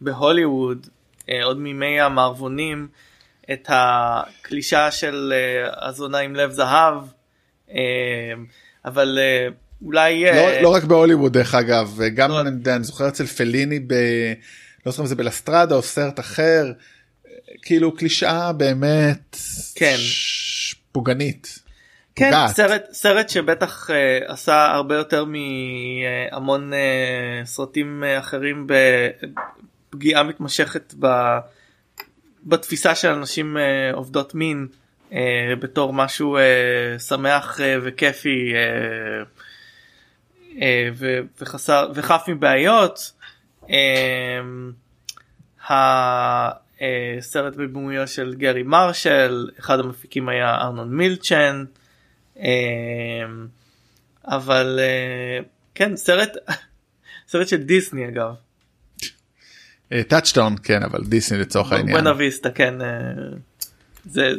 [0.00, 0.86] בהוליווד
[1.20, 2.88] uh, עוד מימי המערבונים
[3.52, 6.94] את הקלישה של uh, הזונה עם לב זהב
[7.68, 7.72] uh,
[8.84, 9.52] אבל uh,
[9.84, 12.40] אולי לא, לא רק בהוליווד דרך אגב גם לא...
[12.40, 13.94] אני זוכר אצל פליני ב...
[14.86, 16.72] לא זוכר אם זה בלסטרדה או סרט אחר
[17.62, 19.36] כאילו קלישאה באמת
[19.74, 19.96] כן
[20.92, 21.69] פוגענית.
[22.20, 22.48] כן.
[22.48, 23.92] סרט סרט שבטח uh,
[24.32, 28.66] עשה הרבה יותר מהמון uh, סרטים uh, אחרים
[29.90, 31.06] בפגיעה מתמשכת ב,
[32.44, 33.60] בתפיסה של אנשים uh,
[33.96, 34.66] עובדות מין
[35.10, 35.14] uh,
[35.60, 39.26] בתור משהו uh, שמח uh, וכיפי uh,
[40.54, 40.58] uh,
[41.40, 43.12] וחסר וחף מבעיות.
[43.62, 43.70] Uh,
[46.82, 51.79] אה, סרט בבימויו של גרי מרשל אחד המפיקים היה ארנון מילצ'ן אה,
[54.24, 55.38] אבל אה,
[55.74, 56.36] כן סרט
[57.28, 58.34] סרט של דיסני אגב.
[60.08, 61.96] טאצ'טון כן אבל דיסני לצורך העניין.
[61.96, 62.86] בואנה ויסטה כן אה,
[64.04, 64.30] זה,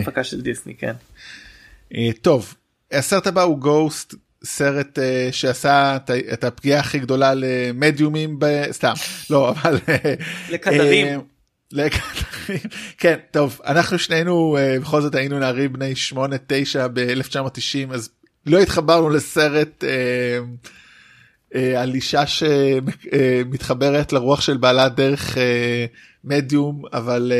[0.00, 0.92] הפקה של דיסני כן.
[1.94, 2.54] אה, טוב
[2.92, 8.46] הסרט הבא הוא גוסט סרט uh, שעשה את, את הפגיעה הכי גדולה למדיומים ב...
[8.70, 8.92] סתם
[9.30, 9.78] לא אבל
[10.50, 11.20] לקדרים.
[12.98, 16.16] כן טוב אנחנו שנינו uh, בכל זאת היינו נערים בני 8-9
[16.92, 18.10] ב-1990 אז
[18.46, 19.86] לא התחברנו לסרט uh,
[21.54, 25.36] uh, על אישה שמתחברת לרוח של בעלה דרך
[26.24, 27.32] מדיום אבל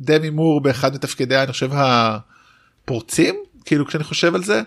[0.00, 4.62] דמי מור באחד מתפקידיה אני חושב הפורצים כאילו כשאני חושב על זה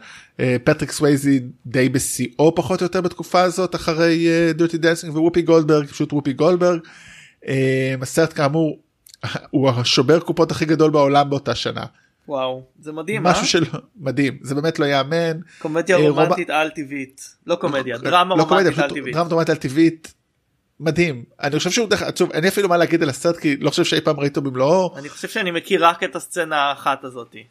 [0.64, 6.14] פטריק סווייזי די בשיאו פחות או יותר בתקופה הזאת אחרי Dirty Dancing ווופי גולדברג פשוט
[6.14, 6.80] וופי גולדברג.
[8.02, 8.80] הסרט כאמור
[9.50, 11.86] הוא השובר קופות הכי גדול בעולם באותה שנה.
[12.28, 13.48] וואו זה מדהים משהו אה?
[13.48, 13.64] של
[13.96, 18.90] מדהים זה באמת לא יאמן קומדיה רומנטית על טבעית לא קומדיה דרמה לא רומנטית על
[18.90, 20.14] טבעית דרמה רומנטית על טבעית
[20.80, 23.70] מדהים אני חושב שהוא דרך עצוב אין לי אפילו מה להגיד על הסרט כי לא
[23.70, 27.44] חושב שאי פעם ראיתי אותו במלואו אני חושב שאני מכיר רק את הסצנה האחת הזאתי.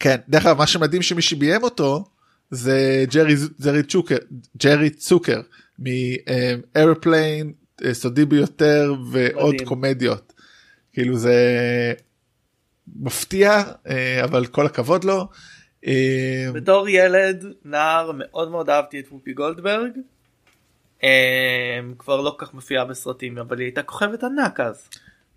[0.00, 2.04] כן דרך אגב מה שמדהים שמי שביים אותו
[2.50, 4.16] זה ג'רי ג'רי צוקר
[4.62, 5.40] ג'רי צוקר
[5.78, 7.52] מאיירפליין
[7.92, 9.68] סודי ביותר ועוד מדהים.
[9.68, 10.32] קומדיות
[10.92, 11.34] כאילו זה
[13.00, 15.28] מפתיע אה, אבל כל הכבוד לו.
[15.86, 19.90] אה, בתור ילד נער מאוד מאוד אהבתי את וופי גולדברג.
[21.02, 21.08] אמ,
[21.98, 24.88] כבר לא כל כך מופיעה בסרטים אבל היא הייתה כוכבת ענק אז.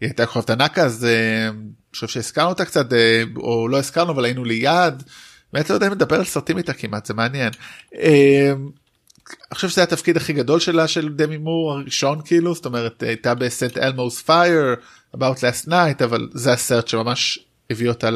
[0.02, 1.58] היא הייתה כוכבת ענק אז אה, אני
[1.94, 5.04] חושב שהזכרנו אותה קצת אה, או לא הזכרנו אבל היינו ליד.
[5.54, 7.52] באמת לא יודע אם לדבר על סרטים איתה כמעט זה מעניין.
[9.32, 13.36] אני חושב שזה התפקיד הכי גדול שלה של דמי מור הראשון כאילו זאת אומרת הייתה
[13.36, 14.76] בסנט אלמוס פייר
[15.16, 17.40] about last night אבל זה הסרט שממש
[17.70, 18.10] הביא אותה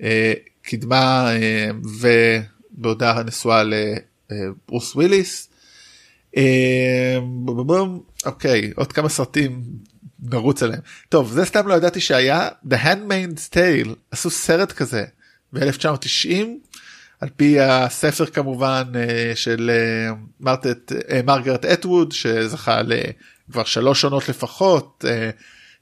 [0.00, 1.70] לקדמה אה,
[2.00, 3.62] ובעודה נשואה
[4.30, 5.48] לברוס וויליס.
[6.36, 7.18] אה.
[8.26, 9.62] אוקיי עוד כמה סרטים
[10.22, 15.04] נרוץ עליהם טוב זה סתם לא ידעתי שהיה The Handmaid's Tale עשו סרט כזה
[15.52, 16.32] ב-1990
[17.20, 24.28] על פי הספר כמובן אה, של אה, מרטט, אה, מרגרט אטווד שזכה לכבר שלוש עונות
[24.28, 25.04] לפחות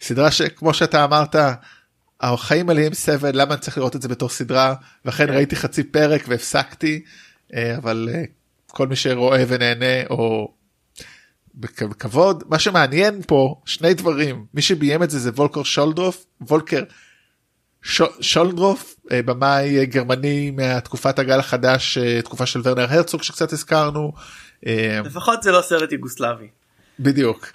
[0.01, 1.37] סדרה שכמו שאתה אמרת
[2.20, 4.74] החיים מלאים סבל למה אני צריך לראות את זה בתור סדרה?
[5.05, 5.33] ואכן כן.
[5.33, 7.03] ראיתי חצי פרק והפסקתי
[7.77, 8.09] אבל
[8.66, 10.53] כל מי שרואה ונהנה או
[11.55, 12.44] בכ- בכבוד.
[12.48, 14.46] מה שמעניין פה שני דברים.
[14.55, 16.27] מי שביים את זה זה וולקר שולדרוף.
[16.40, 16.83] וולקר
[18.21, 24.12] שולדרוף אה, במאי אה, גרמני מהתקופת הגל החדש אה, תקופה של ורנר הרצוג שקצת הזכרנו
[25.05, 26.49] לפחות זה לא סרט יוגוסלבי.
[27.01, 27.53] בדיוק.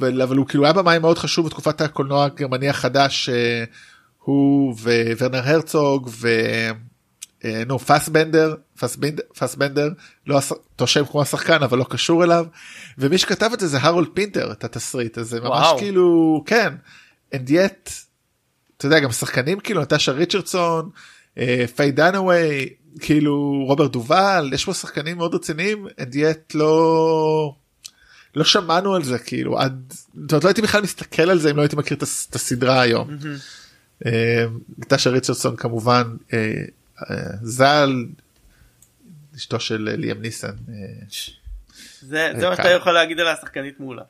[0.00, 3.28] אבל הוא כאילו היה במאי מאוד חשוב בתקופת הקולנוע הגרמני החדש
[4.18, 4.74] הוא
[5.18, 6.28] וורנר הרצוג ו...
[7.44, 9.88] אה, נו פסבנדר פסבנדר פסבנדר
[10.26, 10.40] לא
[10.76, 12.46] תושם כמו השחקן אבל לא קשור אליו
[12.98, 15.66] ומי שכתב את זה זה הרולד פינטר את התסריט הזה ממש.
[15.78, 16.74] כאילו כן
[17.34, 17.90] and yet
[18.76, 20.90] אתה יודע גם שחקנים כאילו נטשה ריצ'רדסון
[21.38, 22.68] אה, פיי דנאווי
[23.00, 27.54] כאילו רוברט דובל יש פה שחקנים מאוד רציניים and yet לא
[28.36, 31.56] לא שמענו על זה כאילו עד זאת אומרת, לא הייתי בכלל מסתכל על זה אם
[31.56, 33.16] לא הייתי מכיר את הס- את הסדרה היום.
[34.06, 34.44] אה,
[34.78, 36.52] נטשה ריצ'רדסון כמובן אה,
[37.10, 38.06] אה, ז"ל
[39.36, 40.48] אשתו של אה, ליאם ניסן.
[40.48, 40.74] אה,
[42.00, 42.56] זה זה מה.
[42.56, 44.02] שאתה יכול להגיד על השחקנית מולה.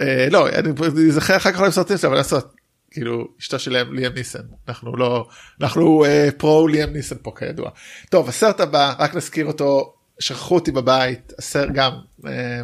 [0.00, 0.72] אה, לא אני
[1.10, 2.54] זוכר אחר כך לא סרטים שלה אבל לעשות
[2.90, 5.26] כאילו אשתו של ליאם- ניסן אנחנו לא
[5.60, 7.70] אנחנו אה, פרו ליאם ניסן פה כידוע.
[8.10, 11.92] טוב הסרט הבא רק נזכיר אותו שכחו אותי בבית הסרט גם
[12.26, 12.60] אה,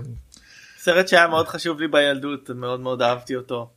[0.79, 3.71] סרט שהיה מאוד חשוב לי בילדות מאוד מאוד אהבתי אותו.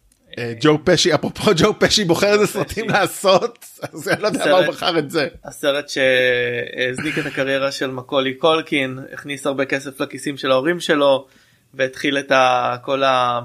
[0.61, 4.65] ג'ו פשי אפרופו ג'ו פשי בוחר איזה סרטים לעשות אז אני לא יודע מה הוא.
[4.67, 5.27] בחר את זה.
[5.45, 11.27] הסרט שהזניק את הקריירה של מקולי קולקין הכניס הרבה כסף לכיסים של ההורים שלו
[11.73, 12.75] והתחיל את ה...
[12.81, 13.41] כל ה...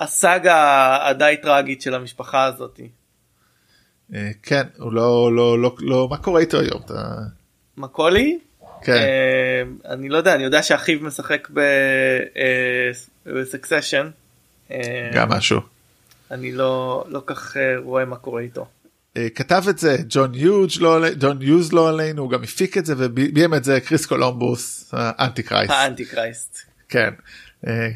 [0.00, 2.80] הסאגה הדי טראגית של המשפחה הזאת.
[4.14, 7.18] אה, כן הוא לא לא לא לא מה קורה איתו היום אתה
[7.76, 8.38] מקולי?
[8.82, 9.62] כן אה,
[9.92, 11.48] אני לא יודע אני יודע שאחיו משחק
[13.26, 14.10] ב Succession.
[15.14, 15.60] גם משהו.
[16.30, 18.66] אני לא לא כך אה, רואה מה קורה איתו.
[19.16, 22.78] אה, כתב את זה ג'ון יוז לא עלי- ג'ון יוז לא עלינו הוא גם הפיק
[22.78, 26.58] את זה וביים את זה קריס קולומבוס ה Antichrist ה Antichrist.
[26.88, 27.10] כן.
[27.66, 27.88] אה,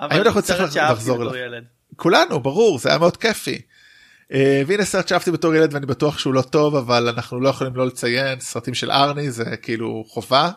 [0.00, 1.62] אבל האם אנחנו סרט צריכים שאהבתי לחזור אליו?
[1.96, 3.60] כולנו ברור זה היה מאוד כיפי.
[4.32, 7.76] אה, והנה סרט שאהבתי בתור ילד ואני בטוח שהוא לא טוב אבל אנחנו לא יכולים
[7.76, 10.50] לא לציין סרטים של ארני זה כאילו חובה.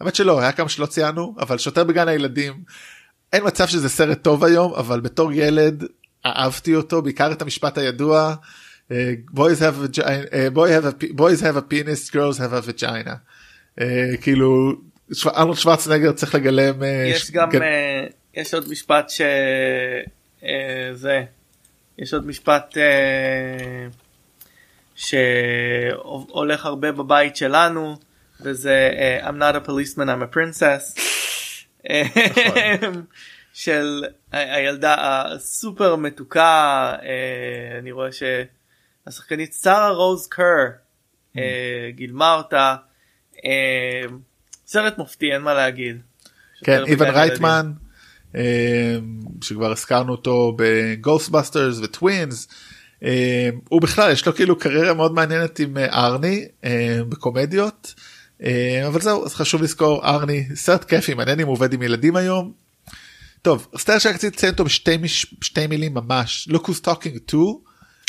[0.00, 2.62] האמת שלא היה כמה שלא ציינו אבל שוטר בגן הילדים
[3.32, 5.84] אין מצב שזה סרט טוב היום אבל בתור ילד
[6.26, 8.34] אהבתי אותו בעיקר את המשפט הידוע.
[8.90, 12.52] אה, boys have a, gi- אה, boy have a, boys have a penis girls have
[12.52, 13.16] a vagina.
[14.20, 14.72] כאילו
[15.12, 17.48] ש- ארנולד שוורצנגר צריך לגלם יש ש- גם
[18.34, 19.20] יש עוד משפט ש...
[20.94, 21.22] זה
[21.98, 22.76] יש עוד משפט
[24.94, 27.96] שהולך הרבה בבית שלנו
[28.40, 28.90] וזה
[29.22, 31.00] I'm not a policeman I'm a princess
[31.90, 32.02] אה,
[33.52, 36.94] של הילדה הסופר מתוקה
[37.78, 38.08] אני רואה
[39.06, 40.66] שהשחקנית שרה רוז קר
[41.36, 42.76] אה, גילמה אותה
[43.44, 44.16] אה,
[44.66, 45.96] סרט מופתי אין מה להגיד.
[46.64, 47.08] כן איוון.
[47.08, 47.72] רייטמן
[48.36, 48.96] אה,
[49.42, 52.48] שכבר הזכרנו אותו ב Ghostbusters ו Twins.
[53.68, 56.48] הוא בכלל יש לו כאילו קריירה מאוד מעניינת עם ארני
[57.08, 57.94] בקומדיות
[58.86, 62.52] אבל זהו אז חשוב לזכור ארני סרט כיפי מעניין אם הוא עובד עם ילדים היום.
[63.42, 67.36] טוב סרט שרציתי לציין אותו בשתי מילים ממש Who's Talking Too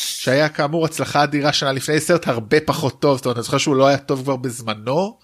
[0.01, 3.75] שהיה כאמור הצלחה אדירה שנה לפני סרט הרבה פחות טוב זאת אומרת אני זוכר שהוא
[3.75, 5.19] לא היה טוב כבר בזמנו.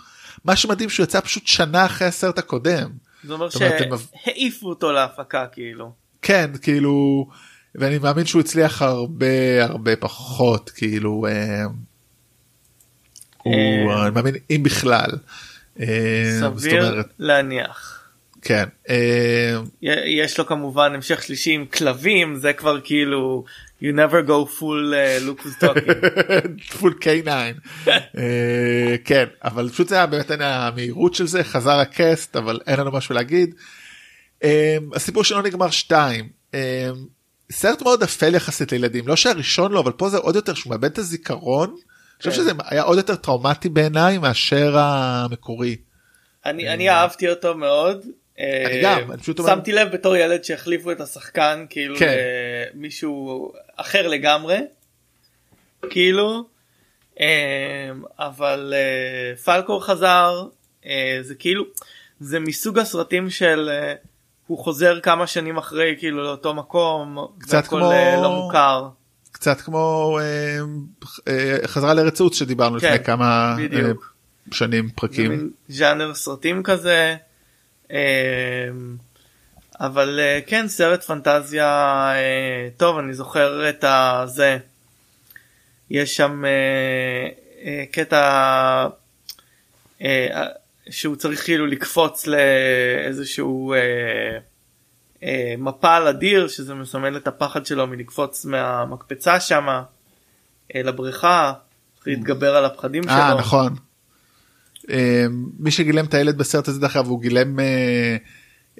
[0.45, 2.89] מה שמדהים שהוא יצא פשוט שנה אחרי הסרט הקודם.
[3.24, 5.91] זה אומר שהעיפו אותו להפקה כאילו.
[6.21, 7.28] כן כאילו
[7.76, 11.63] ואני מאמין שהוא הצליח הרבה הרבה פחות כאילו אה,
[13.43, 14.03] הוא אה.
[14.03, 15.09] אני מאמין אם בכלל.
[15.80, 17.99] אה, סביר להניח.
[18.41, 18.65] כן.
[20.05, 23.43] יש לו כמובן המשך שלישי עם כלבים זה כבר כאילו
[23.84, 26.78] you never go full uh, look who's talking.
[26.80, 27.28] פול K9
[27.88, 32.92] אה, כן אבל פשוט זה היה באמת המהירות של זה חזר הקאסט אבל אין לנו
[32.92, 33.56] משהו להגיד.
[34.44, 36.30] אה, הסיפור שלו נגמר שתיים.
[36.54, 36.90] אה,
[37.52, 40.92] סרט מאוד אפל יחסית לילדים לא שהראשון לא אבל פה זה עוד יותר שהוא מאבד
[40.92, 41.70] את הזיכרון.
[41.70, 42.36] אני חושב כן.
[42.38, 45.76] שזה היה עוד יותר טראומטי בעיניי מאשר המקורי.
[46.46, 48.06] אני אני אהבתי אותו מאוד.
[48.40, 52.18] אני אה, גם, אני פשוט אומר- שמתי לב בתור ילד שהחליפו את השחקן כאילו כן.
[52.74, 54.58] מישהו אחר לגמרי.
[55.90, 56.44] כאילו.
[57.20, 57.26] אה,
[58.20, 60.44] אבל אה, פלקור חזר
[61.22, 61.64] זה כאילו
[62.20, 63.70] זה מסוג הסרטים של
[64.48, 67.92] הוא חוזר כמה שנים אחרי כאילו לאותו מקום קצת כמו-
[68.24, 68.88] לא מוכר.
[69.32, 70.18] קצת כמו
[71.66, 74.14] חזרה לארץ עוץ שדיברנו כן, לפני כמה בדיוק.
[74.52, 75.52] שנים פרקים.
[75.70, 77.16] ז'אנר סרטים כזה.
[77.92, 77.98] אמ,
[79.80, 81.68] אבל אה, כן סרט פנטזיה
[82.16, 84.58] אה, טוב אני זוכר את הזה
[85.90, 88.88] יש שם אה, קטע
[90.90, 93.74] שהוא צריך כאילו לקפוץ לאיזשהו
[95.58, 99.84] מפל אדיר שזה מסמל את הפחד שלו מלקפוץ מהמקפצה שמה
[100.76, 101.54] לבריכה
[102.06, 103.12] להתגבר על הפחדים שלו.
[103.12, 103.76] אה נכון.
[104.90, 105.26] אה,
[105.60, 108.18] מי שגילם את הילד בסרט הזה דרך אגב הוא גילם אה,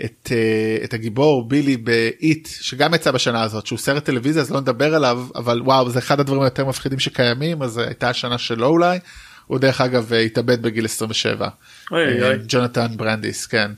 [0.06, 4.52] את, אה, את הגיבור בילי ב It שגם יצא בשנה הזאת שהוא סרט טלוויזיה אז
[4.52, 8.38] לא נדבר עליו אבל וואו זה אחד הדברים היותר מפחידים שקיימים אז אה, הייתה השנה
[8.38, 9.00] שלו אולי.
[9.48, 11.48] הוא דרך אגב התאבד בגיל 27.
[11.92, 12.36] אוי אוי.
[12.48, 13.72] ג'ונתן ברנדיס כן.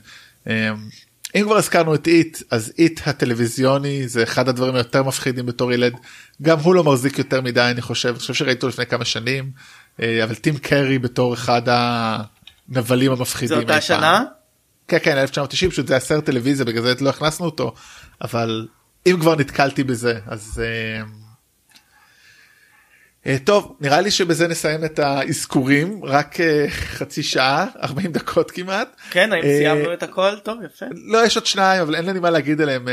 [0.48, 0.70] אה,
[1.34, 5.92] אם כבר הזכרנו את It אז It הטלוויזיוני זה אחד הדברים היותר מפחידים בתור ילד
[6.42, 9.50] גם הוא לא מחזיק יותר מדי אני חושב אני חושב שראיתי אותו לפני כמה שנים
[9.98, 13.58] אבל טים קרי בתור אחד הנבלים זה המפחידים.
[13.58, 14.24] אותה אי שנה?
[14.88, 17.74] כן כן 1990 פשוט זה היה סרט טלוויזיה בגלל זה לא הכנסנו אותו
[18.22, 18.68] אבל
[19.06, 20.62] אם כבר נתקלתי בזה אז.
[20.64, 21.02] אה,
[23.26, 28.96] אה, טוב נראה לי שבזה נסיים את האזכורים רק אה, חצי שעה 40 דקות כמעט.
[29.10, 30.38] כן, האם אה, סיימנו את הכל?
[30.42, 30.86] טוב, יפה.
[31.06, 32.88] לא יש עוד שניים אבל אין לי מה להגיד עליהם.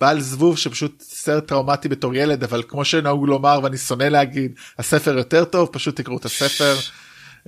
[0.00, 5.18] בעל זבוב שפשוט סרט טראומטי בתור ילד אבל כמו שנהוג לומר ואני שונא להגיד הספר
[5.18, 6.74] יותר טוב פשוט תקראו את הספר.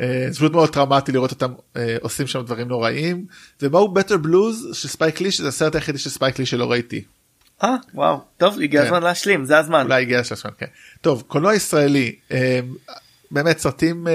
[0.01, 3.27] אה, זה פשוט מאוד טראומטי לראות אותם אה, עושים שם דברים נוראים.
[3.63, 7.05] ו Mo' Better Blues של ספייק לי שזה הסרט היחידי של ספייק לי שלא ראיתי.
[7.65, 8.21] אה, וואו.
[8.37, 8.87] טוב, הגיע כן.
[8.87, 9.83] הזמן להשלים, זה הזמן.
[9.85, 10.67] אולי הגיע השלב כן.
[11.01, 12.61] טוב קולנוע ישראלי אה,
[13.31, 14.07] באמת סרטים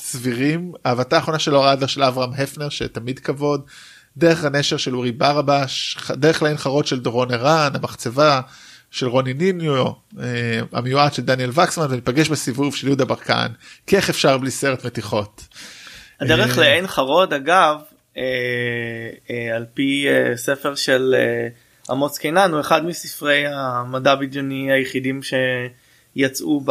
[0.00, 3.62] סבירים אהבתה האחרונה של לאורה אדלר של אברהם הפנר שתמיד כבוד.
[4.18, 8.40] דרך הנשר של אורי ברבש דרך לעין חרוד של דורון ערן המחצבה
[8.90, 9.86] של רוני ניניו
[10.20, 13.46] אה, המיועד של דניאל וקסמן וניפגש בסיבוב של יהודה ברקן
[13.86, 15.46] כי איך אפשר בלי סרט מתיחות.
[16.20, 17.76] הדרך אה, לעין חרוד, אגב,
[18.16, 18.22] אה,
[19.56, 20.06] על פי
[20.36, 21.14] ספר של
[21.90, 25.20] אמוץ קינן, הוא אחד מספרי המדע בדיוני היחידים
[26.16, 26.64] שיצאו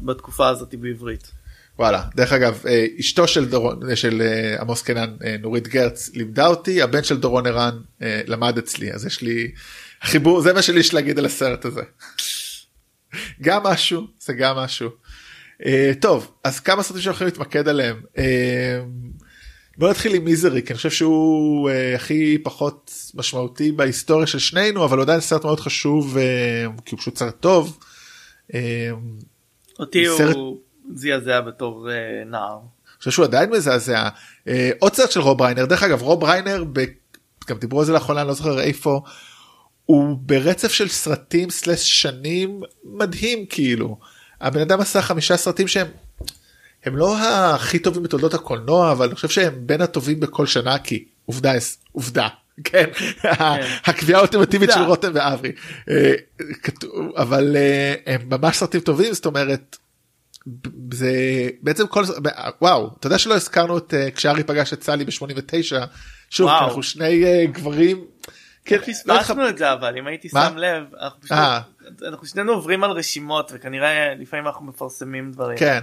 [0.00, 1.41] בתקופה הזאת בעברית.
[1.78, 6.46] וואלה דרך אגב אה, אשתו של דורון של אה, עמוס קנן אה, נורית גרץ לימדה
[6.46, 9.50] אותי הבן של דורון ערן אה, למד אצלי אז יש לי
[10.02, 11.82] חיבור זה מה שלי יש להגיד על הסרט הזה.
[13.42, 14.90] גם משהו זה גם משהו.
[15.66, 18.02] אה, טוב אז כמה סרטים שאנחנו יכולים להתמקד עליהם.
[18.18, 18.80] אה,
[19.78, 24.84] בוא נתחיל עם מיזרי כי אני חושב שהוא אה, הכי פחות משמעותי בהיסטוריה של שנינו
[24.84, 26.22] אבל הוא עדיין סרט מאוד חשוב אה,
[26.84, 27.78] כי הוא פשוט סרט טוב.
[28.54, 28.90] אה,
[29.78, 30.58] אותי סרט- הוא
[30.94, 32.58] זעזע בתור אה, נער.
[32.58, 34.08] אני חושב שהוא עדיין מזעזע.
[34.48, 36.84] אה, עוד סרט של רוב ריינר דרך אגב רוב ריינר ב...
[37.48, 39.00] גם דיברו על זה לאחרונה אני לא זוכר איפה.
[39.86, 43.98] הוא ברצף של סרטים סלס שנים מדהים כאילו.
[44.40, 45.86] הבן אדם עשה חמישה סרטים שהם
[46.84, 51.04] הם לא הכי טובים בתולדות הקולנוע אבל אני חושב שהם בין הטובים בכל שנה כי
[51.26, 51.52] עובדה
[51.92, 52.28] עובדה
[52.64, 52.84] כן
[53.84, 54.82] הקביעה האולטימטיבית של.
[54.82, 55.52] רותם ואברי
[55.90, 56.14] אה,
[57.16, 59.76] אבל אה, הם ממש סרטים טובים זאת אומרת
[60.92, 61.12] זה
[61.62, 62.04] בעצם כל
[62.62, 65.74] וואו אתה יודע שלא הזכרנו את אה, כשארי פגש את סלי ב-89
[66.30, 66.64] שוב וואו.
[66.66, 68.04] אנחנו שני אה, גברים.
[68.64, 70.48] כן, איך לא פספסנו את זה אבל אם הייתי מה?
[70.48, 71.60] שם לב אנחנו פשוט- אה.
[72.08, 75.58] אנחנו שנינו עוברים על רשימות וכנראה לפעמים אנחנו מפרסמים דברים.
[75.58, 75.80] כן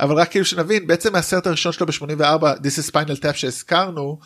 [0.00, 4.18] אבל רק כאילו שנבין בעצם מהסרט הראשון שלו ב-84 This is Spinal Tap שהזכרנו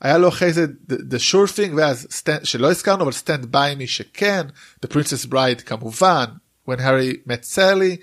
[0.00, 3.80] היה לו אחרי זה The, the sure thing ואז stand, שלא הזכרנו אבל stand by
[3.80, 4.46] me שכן
[4.86, 6.24] The Princess Bride כמובן
[6.70, 8.02] When Harry met Sally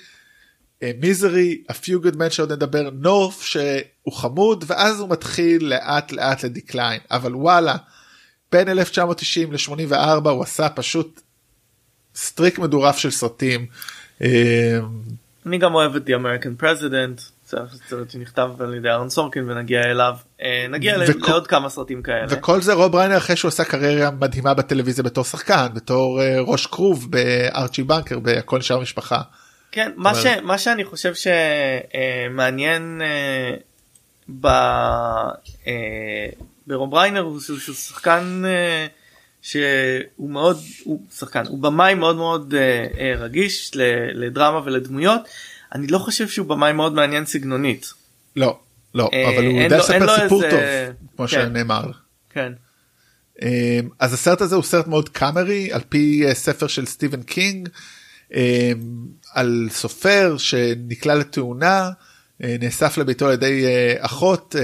[1.00, 6.44] Misery, A Few Good Men שעוד נדבר, North שהוא חמוד ואז הוא מתחיל לאט לאט
[6.44, 7.76] ל decline אבל וואלה
[8.52, 11.22] בין 1990 ל-84 הוא עשה פשוט
[12.16, 13.66] streak מטורף של סרטים.
[14.22, 14.80] אה,
[15.46, 17.22] אני גם אוהב את The American President.
[17.90, 22.26] סרט שנכתב על ידי אהרון סורקין ונגיע אליו אה, נגיע וכל, לעוד כמה סרטים כאלה
[22.30, 27.12] וכל זה רוב ריינר אחרי שהוא עשה קריירה מדהימה בטלוויזיה בתור שחקן בתור ראש כרוב
[27.12, 29.22] בארצ'י בנקר בהכל נשאר במשפחה.
[29.72, 30.22] כן מה, אבל...
[30.22, 34.48] ש, מה שאני חושב שמעניין אה, אה, ב,
[35.64, 35.68] אה,
[36.68, 38.44] ברוב ריינר הוא שהוא, שחקן
[39.42, 42.54] שהוא מאוד הוא שחקן הוא במאי מאוד מאוד
[43.18, 43.72] רגיש
[44.14, 45.22] לדרמה ולדמויות.
[45.76, 47.94] אני לא חושב שהוא במאי מאוד מעניין סגנונית.
[48.36, 48.60] לא,
[48.96, 50.60] לא, אה, אבל הוא יודע לספר סיפור טוב,
[51.16, 51.32] כמו כן.
[51.32, 51.92] שנאמר.
[52.30, 52.54] כן.
[53.42, 57.70] אה, אז הסרט הזה הוא סרט מאוד קאמרי על פי אה, ספר של סטיבן קינג
[59.34, 61.90] על סופר שנקלע לתאונה
[62.40, 63.66] נאסף לביתו על ידי
[64.00, 64.56] אחות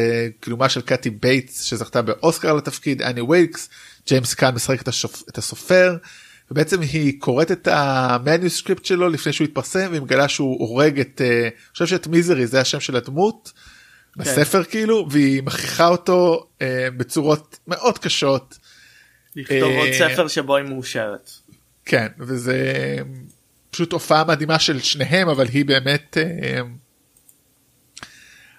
[0.43, 3.69] כלומר של קאטי בייטס שזכתה באוסקר לתפקיד אנני וילקס
[4.07, 4.81] ג'יימס קאן משחק
[5.29, 5.97] את הסופר
[6.51, 11.21] ובעצם היא קוראת את ה manuscript שלו לפני שהוא התפרסם והיא מגלה שהוא הורג את
[11.21, 13.51] אה, אני חושב שאת Misery זה השם של הדמות
[14.15, 14.21] כן.
[14.21, 18.57] בספר כאילו והיא מכריחה אותו אה, בצורות מאוד קשות.
[19.35, 21.31] לכתוב עוד אה, ספר שבו היא מאושרת.
[21.85, 22.63] כן וזה
[23.75, 26.17] פשוט הופעה מדהימה של שניהם אבל היא באמת.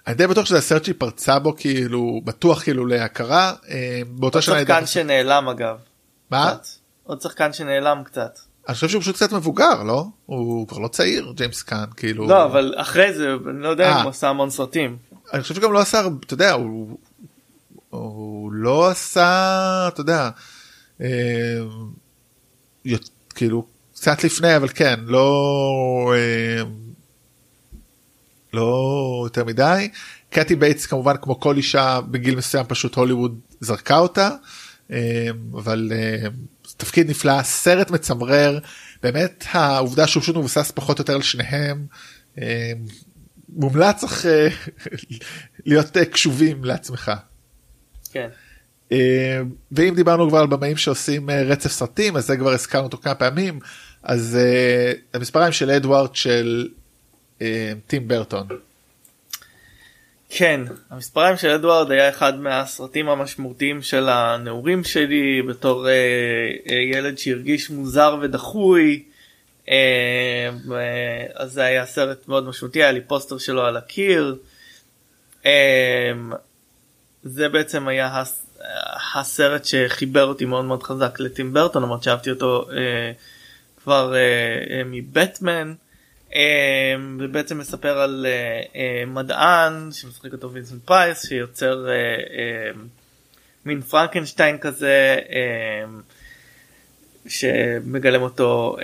[0.07, 3.53] אני די בטוח שזה הסרט שהיא פרצה בו כאילו בטוח כאילו להכרה
[4.07, 4.59] באותה שנה.
[4.59, 5.77] שחקן שנעלם אגב.
[6.31, 6.55] מה?
[7.03, 8.39] עוד שחקן שנעלם קצת.
[8.67, 12.45] אני חושב שהוא פשוט קצת מבוגר לא הוא כבר לא צעיר ג'יימס קאן כאילו לא
[12.45, 14.01] אבל אחרי זה אני לא יודע אם אה.
[14.01, 14.97] הוא עשה המון סרטים.
[15.33, 16.97] אני חושב שגם לא עשה אתה יודע הוא,
[17.89, 20.29] הוא לא עשה אתה יודע
[21.01, 21.07] אה,
[23.35, 23.65] כאילו
[23.99, 26.63] קצת לפני אבל כן לא אה,
[28.53, 29.89] לא יותר מדי
[30.29, 34.29] קטי בייטס כמובן כמו כל אישה בגיל מסוים פשוט הוליווד זרקה אותה
[34.91, 36.27] אה, אבל אה,
[36.77, 38.59] תפקיד נפלא סרט מצמרר
[39.03, 41.85] באמת העובדה שהוא פשוט מבוסס פחות או יותר על שניהם
[43.49, 44.25] מומלץ צריך
[45.65, 47.11] להיות קשובים לעצמך.
[48.11, 48.27] כן.
[49.71, 53.59] ואם דיברנו כבר על במאים שעושים רצף סרטים אז זה כבר הזכרנו אותו כמה פעמים
[54.07, 54.37] אז
[55.13, 56.67] המספריים של אדוארד של
[57.87, 58.47] טים ברטון.
[60.29, 65.93] כן, המספריים של אדוארד היה אחד מהסרטים המשמעותיים של הנעורים שלי בתור אה,
[66.93, 69.03] ילד שהרגיש מוזר ודחוי.
[69.69, 70.49] אה,
[71.35, 74.35] אז זה היה סרט מאוד משמעותי, היה לי פוסטר שלו על הקיר.
[75.45, 76.11] אה,
[77.23, 78.45] זה בעצם היה הס,
[79.15, 83.11] הסרט שחיבר אותי מאוד מאוד חזק לטים ברטון, למרות שאהבתי אותו אה,
[83.87, 84.19] כבר אה,
[84.69, 85.73] אה, מבטמן.
[86.35, 92.87] אמ, ובעצם מספר על אה, אה, מדען שמשחק אותו וינסנט פרייס שיוצר אה, אמ,
[93.65, 95.19] מין פרנקנשטיין כזה
[97.27, 98.77] שמגלם אותו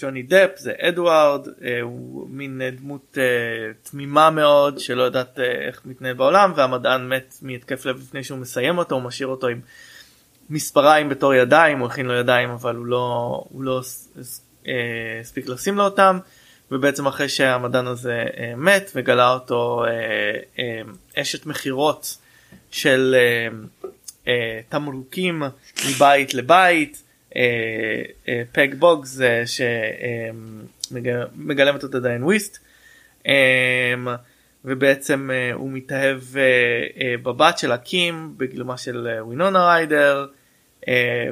[0.00, 1.48] ג'וני דפ זה אדוארד
[1.82, 3.18] הוא מין דמות
[3.82, 8.94] תמימה מאוד שלא יודעת איך מתנהל בעולם והמדען מת מהתקף לב לפני שהוא מסיים אותו
[8.94, 9.60] הוא משאיר אותו עם
[10.50, 13.80] מספריים בתור ידיים הוא הכין לו ידיים אבל הוא לא הוא לא
[14.68, 16.18] אה, הספיק לשים לו אותם
[16.70, 19.84] ובעצם אחרי שהמדען הזה אה, מת וגלה אותו
[20.58, 20.80] אה,
[21.16, 22.16] אשת מכירות
[22.70, 23.16] של
[24.68, 25.42] תמרוקים
[25.88, 27.02] מבית לבית
[28.52, 29.20] פג בוגס
[30.90, 32.58] שמגלמת אותה דיין וויסט
[34.64, 36.20] ובעצם הוא מתאהב
[37.22, 40.26] בבת של הקים בגילומה של ווינונה ריידר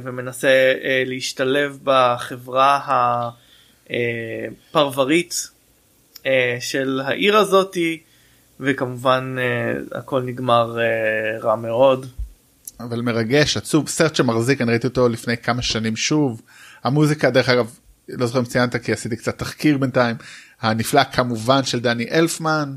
[0.03, 0.49] ומנסה
[0.85, 2.81] אה, להשתלב בחברה
[4.71, 5.49] הפרברית
[6.27, 8.01] אה, של העיר הזאתי
[8.61, 9.37] וכמובן
[9.93, 10.79] הכל נגמר
[11.43, 12.07] רע מאוד.
[12.81, 16.43] אבל מרגש עצוב סרט שמחזיק אני ראיתי אותו לפני כמה שנים שוב.
[16.85, 17.79] המוזיקה דרך אגב
[18.09, 20.17] לא זוכר אם ציינת כי עשיתי קצת תחקיר בינתיים.
[20.61, 22.77] הנפלא כמובן של דני אלפמן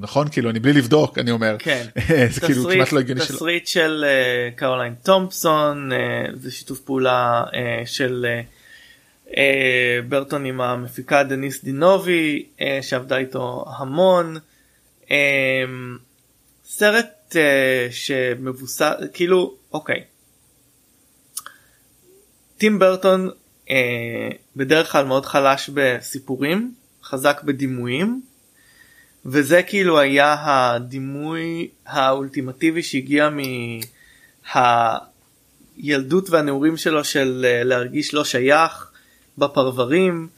[0.00, 0.28] נכון?
[0.28, 1.56] כאילו אני בלי לבדוק אני אומר.
[1.58, 1.86] כן.
[2.34, 5.98] זה כאילו כמעט לא הגיוני תסריט של אה, קרוליין תומפסון אה,
[6.34, 8.26] זה שיתוף פעולה אה, של
[10.08, 12.46] ברטון עם המפיקה דניס דינובי
[12.82, 14.36] שעבדה איתו המון.
[16.64, 17.36] סרט
[17.90, 20.04] שמבוסס כאילו אוקיי.
[22.58, 23.30] טים ברטון
[24.56, 28.22] בדרך כלל מאוד חלש בסיפורים חזק בדימויים
[29.28, 33.30] וזה כאילו היה הדימוי האולטימטיבי שהגיע
[35.76, 38.90] מהילדות והנעורים שלו של אה, להרגיש לא שייך
[39.38, 40.28] בפרברים.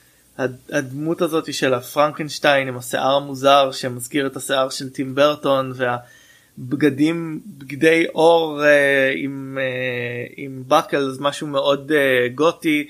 [0.70, 8.06] הדמות הזאת של הפרנקנשטיין עם השיער המוזר שמזכיר את השיער של טים ברטון והבגדים בגדי
[8.14, 11.92] אור אה, עם, אה, עם בקלס משהו מאוד
[12.34, 12.88] גותי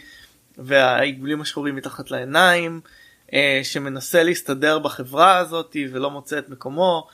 [0.58, 2.80] והעיגולים השחורים מתחת לעיניים
[3.62, 7.06] שמנסה להסתדר בחברה הזאת ולא מוצא את מקומו.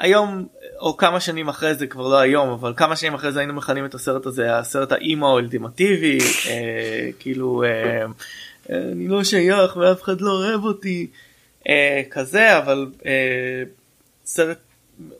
[0.00, 0.46] היום
[0.78, 3.84] או כמה שנים אחרי זה כבר לא היום אבל כמה שנים אחרי זה היינו מכנים
[3.84, 6.18] את הסרט הזה הסרט האימו האולטימטיבי
[6.48, 8.04] אה, כאילו אה,
[8.92, 11.06] אני לא שייך ואף אחד לא אוהב אותי
[11.68, 13.62] אה, כזה אבל אה,
[14.24, 14.58] סרט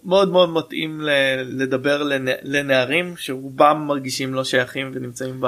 [0.05, 1.01] מאוד מאוד מתאים
[1.45, 2.03] לדבר
[2.43, 5.43] לנערים שרובם מרגישים לא שייכים ונמצאים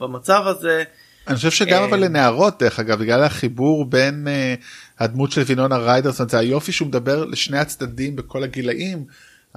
[0.00, 0.84] במצב הזה.
[1.28, 4.64] אני חושב שגם אבל אה, לנערות דרך אגב בגלל החיבור בין uh,
[4.98, 9.04] הדמות של וינונה ריידר זאת אומרת זה היופי שהוא מדבר לשני הצדדים בכל הגילאים.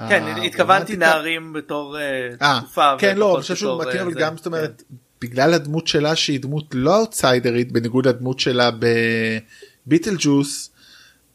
[0.10, 1.98] כן התכוונתי נערים בתור
[2.40, 2.94] uh, תקופה.
[2.98, 4.96] כן לא אני חושב שהוא מתאים אבל גם זאת אומרת כן.
[5.22, 8.70] בגלל הדמות שלה שהיא דמות לא אאוטסיידרית בניגוד לדמות שלה
[9.86, 10.72] בביטל ג'וס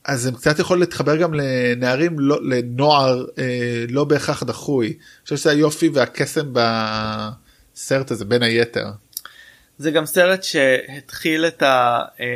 [0.07, 4.87] אז הם קצת יכול להתחבר גם לנערים לא לנוער אה, לא בהכרח דחוי.
[4.87, 8.91] אני חושב שזה היופי והקסם בסרט הזה בין היתר.
[9.79, 12.03] זה גם סרט שהתחיל את ה...
[12.21, 12.27] אה,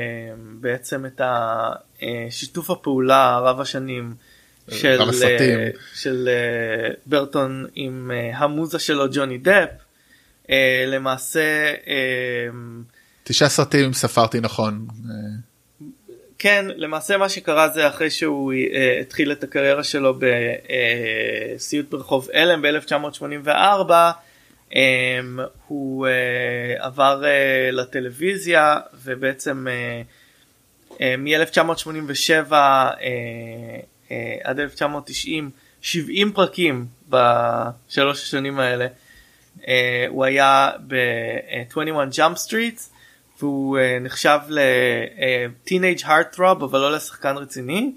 [0.61, 4.15] בעצם את השיתוף הפעולה רב השנים
[4.71, 9.69] של, אה, של אה, ברטון עם המוזה שלו ג'וני דפ.
[10.87, 11.75] למעשה
[13.25, 14.87] תשעה סרטים אם ספרתי נכון.
[16.39, 18.53] כן למעשה מה שקרה זה אחרי שהוא
[19.01, 20.19] התחיל את הקריירה שלו
[21.57, 24.30] בסיוט ברחוב אלם ב-1984 Um,
[25.67, 34.13] הוא אה, עבר אה, לטלוויזיה ובעצם אה, אה, מ-1987 אה, אה,
[34.45, 35.51] עד 1990
[35.81, 38.87] 70 פרקים בשלוש השנים האלה
[39.59, 39.67] אה,
[40.09, 42.81] הוא היה ב-21 Jump Street
[43.39, 47.93] והוא אה, נחשב ל-teenage heartthrob אבל לא לשחקן רציני.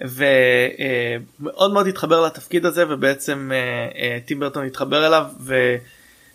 [0.00, 5.26] ומאוד מאוד התחבר לתפקיד הזה ובעצם אה, אה, טים ברטון התחבר אליו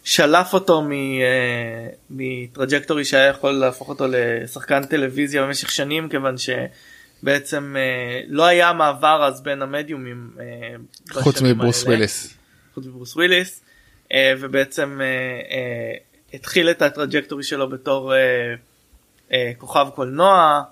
[0.03, 7.75] ושלף אותו אה, מ trajectory שהיה יכול להפוך אותו לשחקן טלוויזיה במשך שנים כיוון שבעצם
[8.27, 10.31] לא היה מעבר אז בין המדיומים.
[11.11, 12.37] חוץ מברוס וויליס.
[12.73, 13.61] חוץ מברוס וויליס
[14.39, 15.01] ובעצם
[16.33, 18.13] התחיל את ה trajectory שלו בתור
[19.57, 20.63] כוכב קולנוע.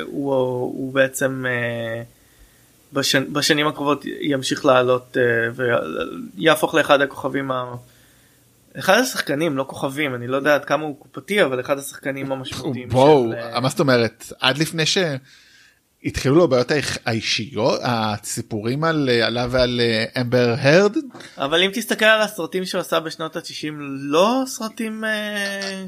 [0.00, 2.02] הוא, הוא בעצם אה,
[2.92, 5.22] בשנ, בשנים הקרובות ימשיך לעלות אה,
[6.36, 7.74] ויהפוך לאחד הכוכבים, ה...
[8.78, 12.88] אחד השחקנים לא כוכבים אני לא יודע עד כמה הוא קופתי אבל אחד השחקנים המשמעותיים.
[12.88, 13.60] בואו של...
[13.60, 14.98] מה זאת אומרת עד לפני ש...
[16.04, 16.72] התחילו לו בעיות
[17.06, 19.80] האישיות הסיפורים על עליו ועל
[20.20, 20.96] אמבר הרד?
[21.38, 25.04] אבל אם תסתכל על הסרטים שהוא עשה בשנות ה-90 לא סרטים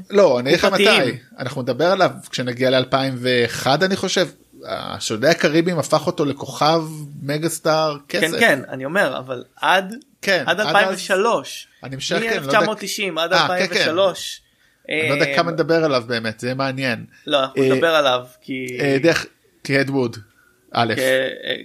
[0.09, 1.17] לא אני אגיד לך מתי.
[1.39, 4.27] אנחנו נדבר עליו כשנגיע ל2001 אני חושב.
[4.67, 6.83] השודדי הקריבים הפך אותו לכוכב
[7.21, 8.21] מגה סטאר כסף.
[8.21, 14.41] כן כן אני אומר אבל עד כן עד 2003 אני משך מ-1990 עד 2003.
[14.89, 17.05] אני לא יודע כמה נדבר עליו באמת זה מעניין.
[17.27, 18.67] לא אנחנו נדבר עליו כי
[19.01, 19.25] דרך
[19.65, 20.17] אד ווד.
[20.77, 20.93] א',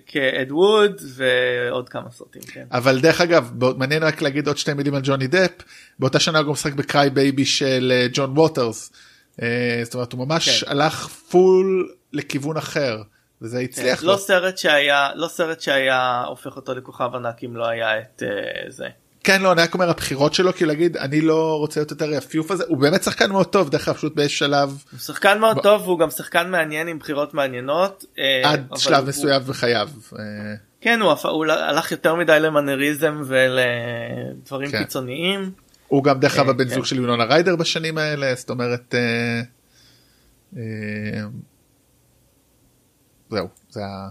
[0.06, 2.64] אד ווד ועוד כמה סרטים כן.
[2.72, 5.50] אבל דרך אגב מעניין רק להגיד עוד שתי מילים על ג'וני דפ
[5.98, 8.92] באותה שנה הוא גם משחק ב Cry-Baby של אה, ג'ון ווטרס.
[9.42, 10.70] אה, זאת אומרת הוא ממש כן.
[10.70, 13.02] הלך פול לכיוון אחר
[13.42, 14.04] וזה כן, הצליח.
[14.04, 18.70] לא סרט שהיה לא סרט שהיה הופך אותו לכוכב ענק אם לא היה את אה,
[18.70, 18.88] זה.
[19.24, 22.50] כן לא אני רק אומר הבחירות שלו כאילו להגיד אני לא רוצה להיות יותר יפיוף
[22.50, 24.84] הזה הוא באמת שחקן מאוד טוב דרך אגב פשוט באיזה שלב.
[24.92, 25.60] הוא שחקן מאוד ב...
[25.62, 28.04] טוב והוא גם שחקן מעניין עם בחירות מעניינות.
[28.18, 29.48] אה, עד שלב מסוים הוא...
[29.48, 29.88] בחייו.
[30.18, 30.24] אה.
[30.80, 34.78] כן הוא, הוא הלך יותר מדי למנריזם ולדברים כן.
[34.78, 35.50] קיצוניים.
[35.88, 36.74] הוא גם דרך אגב הבן כן.
[36.74, 38.94] זוג של יונונה ריידר בשנים האלה זאת אומרת.
[38.94, 39.40] אה,
[40.56, 41.22] אה,
[43.30, 44.08] זהו זה ה...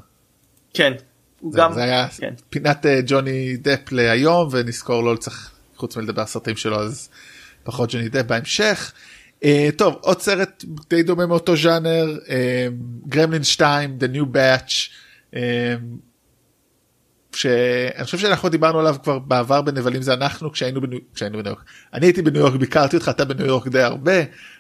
[0.74, 0.94] כן
[1.42, 2.34] זה, גם זה היה כן.
[2.50, 7.10] פינת uh, ג'וני דפ להיום ונזכור לא צריך חוץ מלדבר סרטים שלו אז
[7.64, 8.92] פחות ג'וני דפ בהמשך.
[9.40, 12.18] Uh, טוב עוד סרט די דומה מאותו ז'אנר
[13.08, 14.90] גרמלין 2 The New Batch.
[15.34, 15.38] uh,
[17.36, 21.64] שאני חושב שאנחנו דיברנו עליו כבר בעבר בנבלים זה אנחנו כשהיינו בניו, כשהיינו בניו יורק
[21.94, 24.14] אני הייתי בניו יורק ביקרתי אותך אתה בניו יורק די הרבה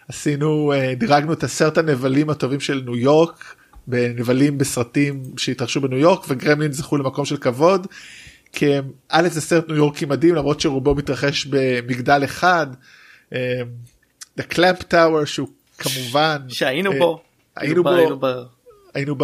[0.07, 3.55] עשינו דירגנו את עשרת הנבלים הטובים של ניו יורק
[3.90, 7.88] בנבלים בסרטים שהתרחשו בניו יורק וגרמלין זכו למקום של כבוד.
[8.54, 8.66] כי
[9.10, 12.68] א' זה סרט ניו יורקי מדהים למרות שרובו מתרחש במגדל אחד.
[13.32, 13.38] אמ,
[14.40, 17.22] The Clamp Tower שהוא כמובן שהיינו בו
[17.56, 17.90] היינו בו
[18.94, 19.16] היינו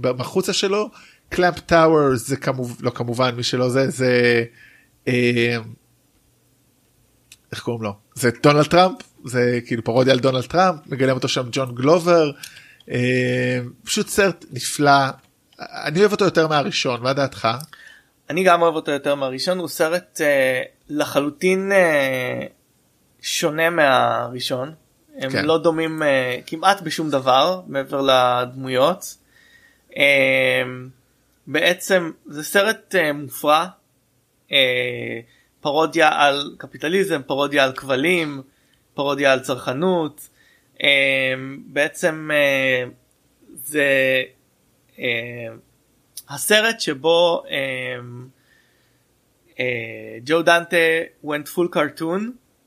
[0.00, 0.90] בחוצה שלו
[1.28, 4.44] קלאמפ טאוור זה כמובן לא כמובן מי שלא זה זה
[5.06, 5.12] אמ,
[7.52, 11.46] איך קוראים לו זה דונלד טראמפ זה כאילו פרודיה על דונלד טראמפ מגלם אותו שם
[11.52, 12.32] ג'ון גלובר אה,
[13.84, 14.90] פשוט סרט נפלא
[15.60, 17.48] אני אוהב אותו יותר מהראשון מה דעתך?
[18.30, 22.46] אני גם אוהב אותו יותר מהראשון הוא סרט אה, לחלוטין אה,
[23.22, 24.74] שונה מהראשון
[25.18, 25.44] הם כן.
[25.44, 29.16] לא דומים אה, כמעט בשום דבר מעבר לדמויות.
[29.96, 30.62] אה,
[31.46, 33.66] בעצם זה סרט אה, מופרע
[34.52, 35.20] אה,
[35.60, 38.42] פרודיה על קפיטליזם פרודיה על כבלים
[38.94, 40.33] פרודיה על צרכנות אה,
[41.66, 42.84] בעצם אה,
[43.54, 44.22] זה
[44.98, 45.48] אה,
[46.28, 47.96] הסרט שבו אה,
[49.60, 50.76] אה, ג'ו דנטה
[51.24, 52.22] went full cartoon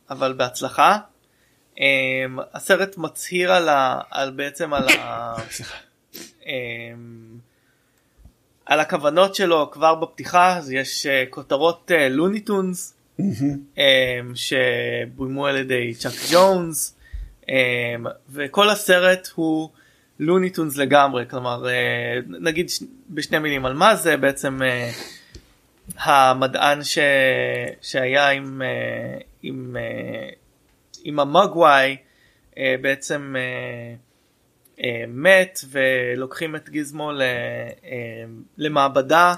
[0.09, 0.97] אבל בהצלחה.
[1.79, 1.85] אה,
[2.53, 5.35] הסרט מצהיר על, ה, על בעצם על, ה,
[8.65, 10.57] על הכוונות שלו כבר בפתיחה.
[10.57, 12.93] אז יש כותרות לוניטונס
[14.33, 16.96] שבוימו על ידי צ'אק ג'ונס
[18.29, 19.69] וכל הסרט הוא
[20.19, 22.67] לוניטונס לגמרי כלומר אה, נגיד
[23.09, 24.91] בשני מילים על מה זה בעצם אה,
[25.97, 26.97] המדען ש...
[27.81, 29.75] שהיה עם, אה, עם,
[31.03, 31.97] עם המוגוואי
[32.81, 33.35] בעצם
[35.07, 37.11] מת ולוקחים את גיזמו
[38.57, 39.33] למעבדה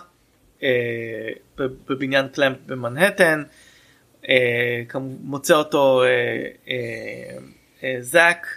[1.57, 3.43] בבניין קלמפ במנהטן.
[5.21, 6.03] מוצא אותו
[7.99, 8.47] זאק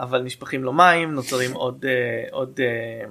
[0.00, 3.06] אבל נשפכים לו מים נוצרים עוד אה, עוד אה,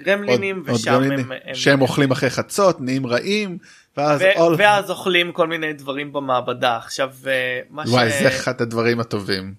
[0.00, 3.58] גרמלינים עוד- עוד ושם גרמלינים הם, הם שהם אוכלים אחרי חצות נהיים רעים
[3.96, 8.12] ואז ו- all- ואז אוכלים כל מיני דברים במעבדה עכשיו אה, מה וואי ש...
[8.22, 9.54] זה אחד הדברים הטובים.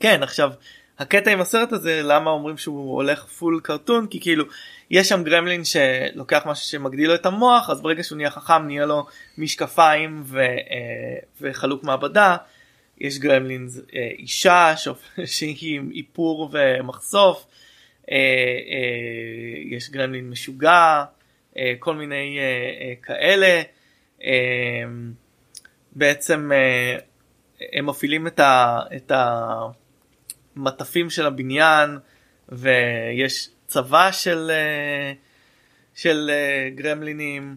[0.00, 0.50] כן עכשיו
[0.98, 4.44] הקטע עם הסרט הזה למה אומרים שהוא הולך פול קרטון כי כאילו
[4.90, 8.86] יש שם גרמלין שלוקח משהו שמגדיל לו את המוח אז ברגע שהוא נהיה חכם נהיה
[8.86, 9.06] לו
[9.38, 10.46] משקפיים ו, אה,
[11.40, 12.36] וחלוק מעבדה.
[13.00, 14.74] יש גרמלין אה, אישה
[15.24, 17.46] שהיא עם איפור ומחשוף.
[18.10, 21.04] אה, אה, יש גרמלין משוגע
[21.78, 22.38] כל מיני
[23.02, 23.62] כאלה.
[24.24, 24.30] אה,
[25.92, 26.50] בעצם
[27.72, 29.12] הם מפעילים את, ה, את
[30.56, 31.98] המטפים של הבניין
[32.48, 34.50] ויש צבא של,
[35.94, 36.30] של
[36.74, 37.56] גרמלינים.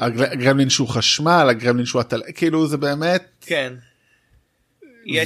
[0.00, 3.72] הגר- הגרמלין שהוא חשמל הגרמלין שהוא הטל כאילו זה באמת כן.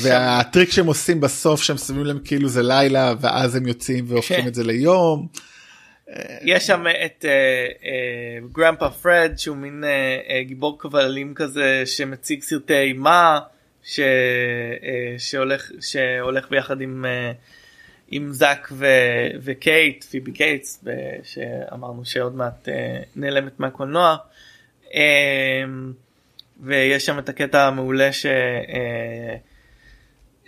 [0.03, 4.49] והטריק שהם עושים בסוף שהם שמים להם כאילו זה לילה ואז הם יוצאים והופכים כן.
[4.49, 5.29] את זה ליום.
[6.43, 7.25] יש שם את
[8.53, 13.39] Grandpa פרד שהוא מין אה, אה, גיבור כבלים כזה שמציג סרטי אימה
[13.85, 17.33] ש, אה, שהולך שהולך ביחד עם אה,
[18.11, 18.87] עם זאק ו,
[19.43, 20.85] וקייט פיבי קייטס
[21.23, 24.17] שאמרנו שעוד מעט אה, נעלמת מהקולנוע.
[26.63, 28.27] אה, ויש שם את הקטע המעולה ש...
[28.27, 29.35] אה,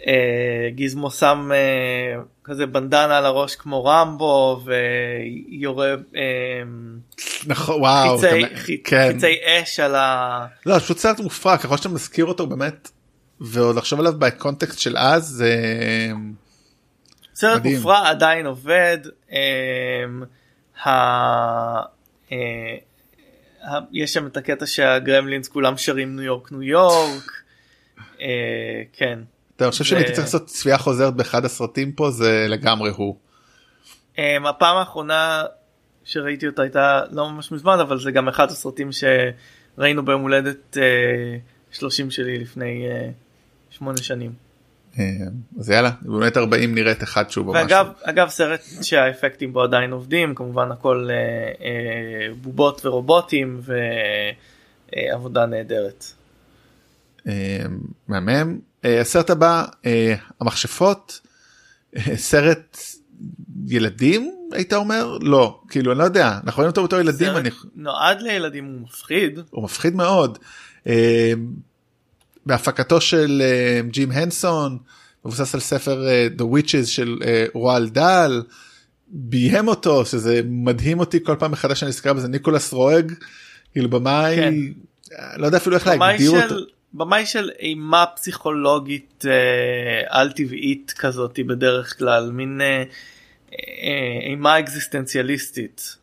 [0.07, 0.69] אה,
[1.11, 6.63] שם אה, כזה בנדנה על הראש כמו רמבו ויורה אה,
[7.47, 10.47] נכון וואו חיצי, אתה- חי- כן חיצי אש על ה...
[10.67, 12.91] לא פשוט סרט מופרע ככל שאתה מזכיר אותו באמת
[13.41, 15.57] ועוד לחשוב עליו בקונטקסט של אז זה
[17.35, 17.77] סרט מדהים.
[17.77, 18.99] מופרע עדיין עובד.
[19.33, 20.05] אה,
[20.87, 20.91] ה...
[23.65, 27.43] אה, יש שם את הקטע שהגרמלינס כולם שרים ניו יורק ניו יורק.
[28.21, 29.19] אה, כן.
[29.57, 33.17] אתה חושב שאם הייתי צריך לעשות צפייה חוזרת באחד הסרטים פה זה לגמרי הוא.
[34.17, 35.45] Um, הפעם האחרונה
[36.05, 41.77] שראיתי אותה הייתה לא ממש מזמן אבל זה גם אחד הסרטים שראינו ביום הולדת uh,
[41.77, 42.87] 30 שלי לפני
[43.71, 44.52] uh, 8 שנים.
[44.99, 45.05] אה,
[45.59, 47.87] אז יאללה באמת 40 נראית אחד שוב או ואגב.
[48.03, 53.61] אגב סרט שהאפקטים בו עדיין עובדים כמובן הכל uh, uh, בובות ורובוטים
[54.93, 56.05] ועבודה נהדרת.
[57.27, 57.65] אה,
[58.09, 58.59] מהמם.
[58.85, 61.21] אה, הסרט הבא אה, המכשפות
[61.97, 62.79] אה, סרט
[63.67, 68.23] ילדים היית אומר לא כאילו אני לא יודע אנחנו רואים אותו בתור ילדים אני נועד
[68.23, 70.39] לילדים הוא מפחיד הוא מפחיד מאוד.
[72.47, 74.79] בהפקתו של אה, ג'ים הנסון
[75.25, 78.43] מבוסס על ספר אה, The Witches של אה, רועל דל.
[79.15, 83.13] ביים אותו שזה מדהים אותי כל פעם מחדש שאני נזכר בזה ניקולס רואג
[83.73, 84.55] כאילו במאי כן.
[85.37, 86.49] לא יודע אפילו איך להגדיר אותו.
[86.49, 86.65] של,
[86.95, 92.83] במאי של אימה פסיכולוגית אה, על טבעית כזאת בדרך כלל מין אה,
[93.53, 95.97] אה, אימה אקזיסטנציאליסטית.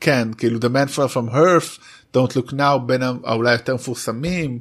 [0.00, 1.80] כן כאילו The Man Fell From Earth,
[2.16, 4.58] Don't Look Now בין האולי יותר מפורסמים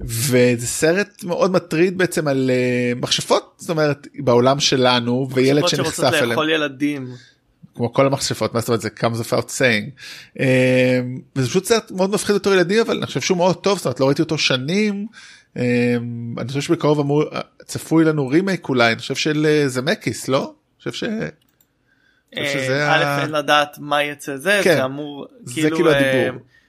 [0.00, 6.14] וזה סרט מאוד מטריד בעצם על uh, מכשפות זאת אומרת בעולם שלנו וילד שנחשף שרוצות
[6.14, 7.08] אליהם לאכול ילדים.
[7.76, 9.90] כמו כל המכשפות מה זאת אומרת זה comes without saying
[10.40, 11.00] אה,
[11.36, 14.00] וזה פשוט סרט מאוד מפחיד אותו ילדים אבל אני חושב שהוא מאוד טוב זאת אומרת
[14.00, 15.06] לא ראיתי אותו שנים
[15.56, 15.96] אה,
[16.38, 17.24] אני חושב שבקרוב אמור
[17.64, 20.52] צפוי לנו רימייק אולי אני חושב של זמקיס לא?
[20.86, 21.04] אני חושב ש...
[22.88, 25.90] א' אין לדעת מה יצא זה כן, זה אמור זה כאילו.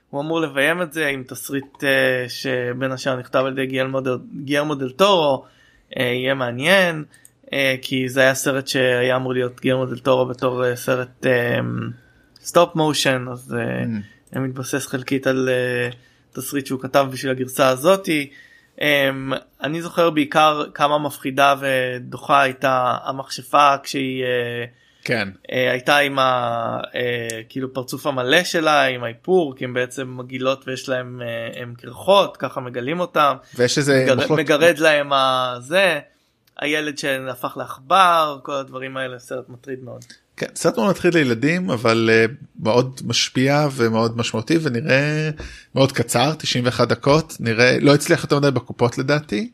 [0.10, 4.18] הוא אמור לביים את זה עם תסריט אה, שבין השאר נכתב על ידי גיירמו דל-
[4.44, 5.46] גיירמו דל טורו
[6.00, 7.04] אה, יהיה מעניין
[7.54, 11.26] אה, כי זה היה סרט שהיה אמור להיות גיירמו דל טורו בתור אה, סרט
[12.42, 13.84] stop motion אז אה,
[14.34, 14.40] Mm.
[14.40, 15.90] מתבסס חלקית על אה,
[16.34, 18.30] תסריט שהוא כתב בשביל הגרסה הזאתי.
[18.76, 18.80] Um,
[19.64, 24.28] אני זוכר בעיקר כמה מפחידה ודוחה הייתה המכשפה כשהיא uh,
[25.08, 26.80] כן uh, הייתה עם ה...
[26.82, 26.94] uh,
[27.50, 32.38] כאילו פרצוף המלא שלה עם האיפור כי הם בעצם מגעילות ויש להם uh, הם קרחות
[32.38, 34.16] ככה מגלים אותם ויש איזה מגר...
[34.16, 36.00] מחלוקת- מגרד להם הזה
[36.60, 40.06] הילד שהפך לעכבר כל הדברים האלה סרט מטריד מאוד.
[40.38, 42.32] כן, סרט מאוד מתחיל לילדים אבל uh,
[42.64, 45.30] מאוד משפיע ומאוד משמעותי ונראה
[45.76, 49.52] מאוד קצר 91 דקות נראה לא הצליח יותר מדי בקופות לדעתי.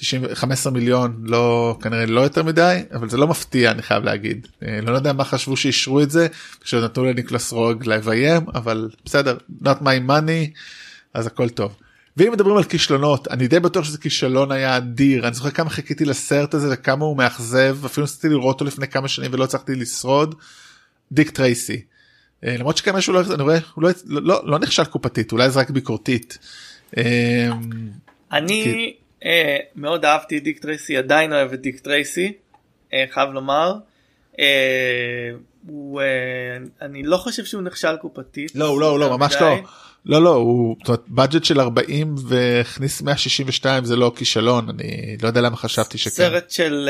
[0.00, 4.46] 90, 15 מיליון לא כנראה לא יותר מדי אבל זה לא מפתיע אני חייב להגיד
[4.62, 6.26] אה, לא יודע מה חשבו שאישרו את זה
[6.60, 10.58] כשנתנו לניקלס רוג לביים אבל בסדר not my money
[11.14, 11.76] אז הכל טוב.
[12.16, 16.04] ואם מדברים על כישלונות אני די בטוח שזה כישלון היה אדיר אני זוכר כמה חיכיתי
[16.04, 20.34] לסרט הזה וכמה הוא מאכזב אפילו ניסיתי לראות אותו לפני כמה שנים ולא הצלחתי לשרוד.
[21.12, 21.80] דיק טרייסי.
[22.44, 25.50] אה, למרות שכנראה שהוא לא, אני רואה, הוא לא, לא, לא, לא נכשל קופתית אולי
[25.50, 26.38] זה רק ביקורתית.
[26.96, 27.50] אה,
[28.32, 28.94] אני
[29.24, 32.32] אה, מאוד אהבתי את דיק טרייסי עדיין אוהב את דיק טרייסי
[32.92, 33.74] אה, חייב לומר.
[34.38, 35.30] אה,
[35.66, 36.06] הוא, אה,
[36.82, 38.52] אני לא חושב שהוא נכשל קופתית.
[38.54, 39.44] לא הוא לא הוא לא ממש מדי.
[39.44, 39.56] לא.
[40.06, 45.28] לא לא הוא זאת אומרת, budget של 40 והכניס 162 זה לא כישלון אני לא
[45.28, 46.10] יודע למה חשבתי שכן.
[46.10, 46.88] סרט של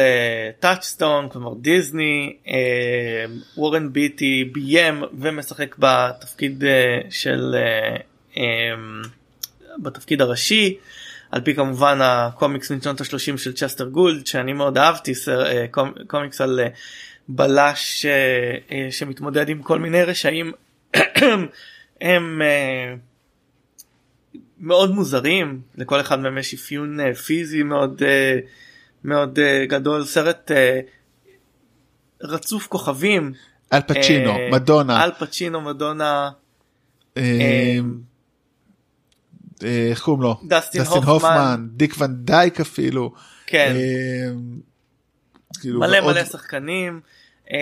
[0.61, 2.55] טאצ'סטון כלומר דיסני אה,
[3.57, 7.97] וורן ביטי ביים ומשחק בתפקיד אה, של אה,
[8.37, 8.45] אה,
[9.79, 10.79] בתפקיד הראשי
[11.31, 15.93] על פי כמובן הקומיקס משנות ה-30 של צ'סטר גולד שאני מאוד אהבתי סר, אה, קומ,
[16.07, 16.69] קומיקס על אה,
[17.29, 20.53] בלש אה, שמתמודד עם כל מיני רשעים.
[22.01, 22.43] הם
[24.61, 25.61] מאוד מוזרים.
[25.77, 28.03] לכל אחד מהם יש אפיון פיזי מאוד
[29.05, 30.05] מאוד גדול.
[30.05, 30.51] סרט
[32.23, 33.33] רצוף כוכבים.
[33.73, 35.05] אל פצ'ינו מדונה.
[35.05, 36.31] אל פצ'ינו מדונה
[39.65, 41.67] איך קוראים לו דסטין הופמן.
[41.71, 43.13] דיק ון דייק אפילו.
[43.47, 44.31] כן אה,
[45.61, 47.01] כאילו, מלא ועוד- מלא שחקנים.
[47.51, 47.57] אמ,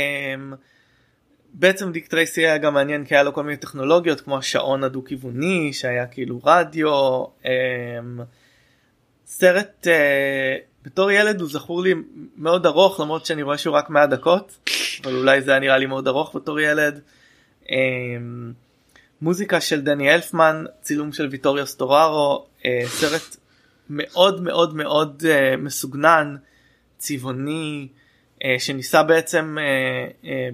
[1.55, 5.05] בעצם דיק טרייסי היה גם מעניין כי היה לו כל מיני טכנולוגיות כמו השעון הדו
[5.05, 7.25] כיווני שהיה כאילו רדיו.
[9.27, 11.95] סרט אה, בתור ילד הוא זכור לי
[12.37, 14.69] מאוד ארוך למרות שאני רואה שהוא רק 100 דקות
[15.05, 17.01] אבל אולי זה היה נראה לי מאוד ארוך בתור ילד.
[19.23, 23.37] מוזיקה של דני אלפמן צילום של ויטוריו סטוררו אה, סרט
[23.91, 26.37] מאוד מאוד מאוד אה, מסוגנן
[26.99, 27.89] צבעוני
[28.45, 29.57] אה, שניסה בעצם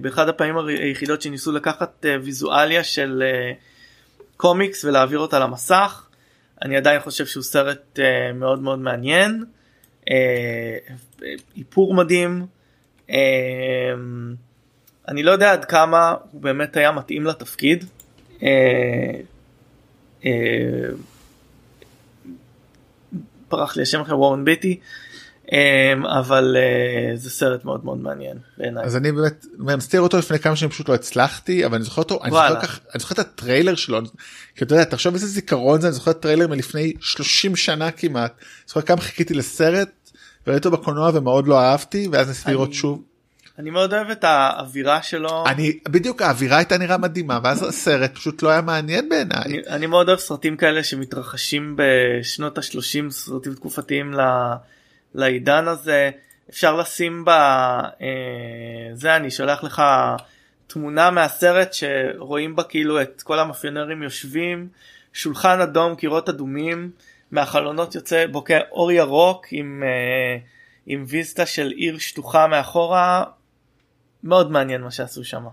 [0.01, 3.23] באחד הפעמים היחידות שניסו לקחת ויזואליה של
[4.37, 6.07] קומיקס ולהעביר אותה למסך.
[6.61, 7.99] אני עדיין חושב שהוא סרט
[8.33, 9.43] מאוד מאוד מעניין.
[11.57, 12.45] איפור מדהים.
[15.07, 17.85] אני לא יודע עד כמה הוא באמת היה מתאים לתפקיד.
[18.43, 19.19] אה,
[20.25, 20.31] אה,
[23.47, 24.79] פרח לי השם אחר וורן ביטי
[25.51, 28.85] אמ, אבל אה, זה סרט מאוד מאוד מעניין בעיניי.
[28.85, 32.19] אז אני באמת ניסיתי אותו לפני כמה שנים פשוט לא הצלחתי אבל אני זוכר אותו
[32.23, 32.31] אני.
[32.31, 33.99] זוכר, כך, אני זוכר את הטריילר שלו
[34.55, 38.33] כי אתה יודע תחשוב איזה זיכרון זה אני זוכר טריילר מלפני 30 שנה כמעט.
[38.67, 39.89] זוכר כמה חיכיתי לסרט
[40.47, 43.01] וראיתי אותו בקולנוע ומאוד לא אהבתי ואז ניסיתי לראות שוב.
[43.59, 45.43] אני מאוד אוהב את האווירה שלו.
[45.47, 49.43] אני בדיוק האווירה הייתה נראה מדהימה ואז הסרט פשוט לא היה מעניין בעיניי.
[49.45, 54.21] אני, אני מאוד אוהב סרטים כאלה שמתרחשים בשנות ה-30 סרטים תקופתיים ל,
[55.13, 56.09] לעידן הזה
[56.49, 57.29] אפשר לשים ב...
[57.29, 57.95] אה,
[58.93, 59.83] זה אני שולח לך
[60.67, 64.67] תמונה מהסרט שרואים בה כאילו את כל המאפיונרים יושבים
[65.13, 66.91] שולחן אדום קירות אדומים
[67.31, 70.37] מהחלונות יוצא בוקע אור ירוק עם, אה,
[70.85, 73.23] עם vista של עיר שטוחה מאחורה
[74.23, 75.43] מאוד מעניין מה שעשו שם.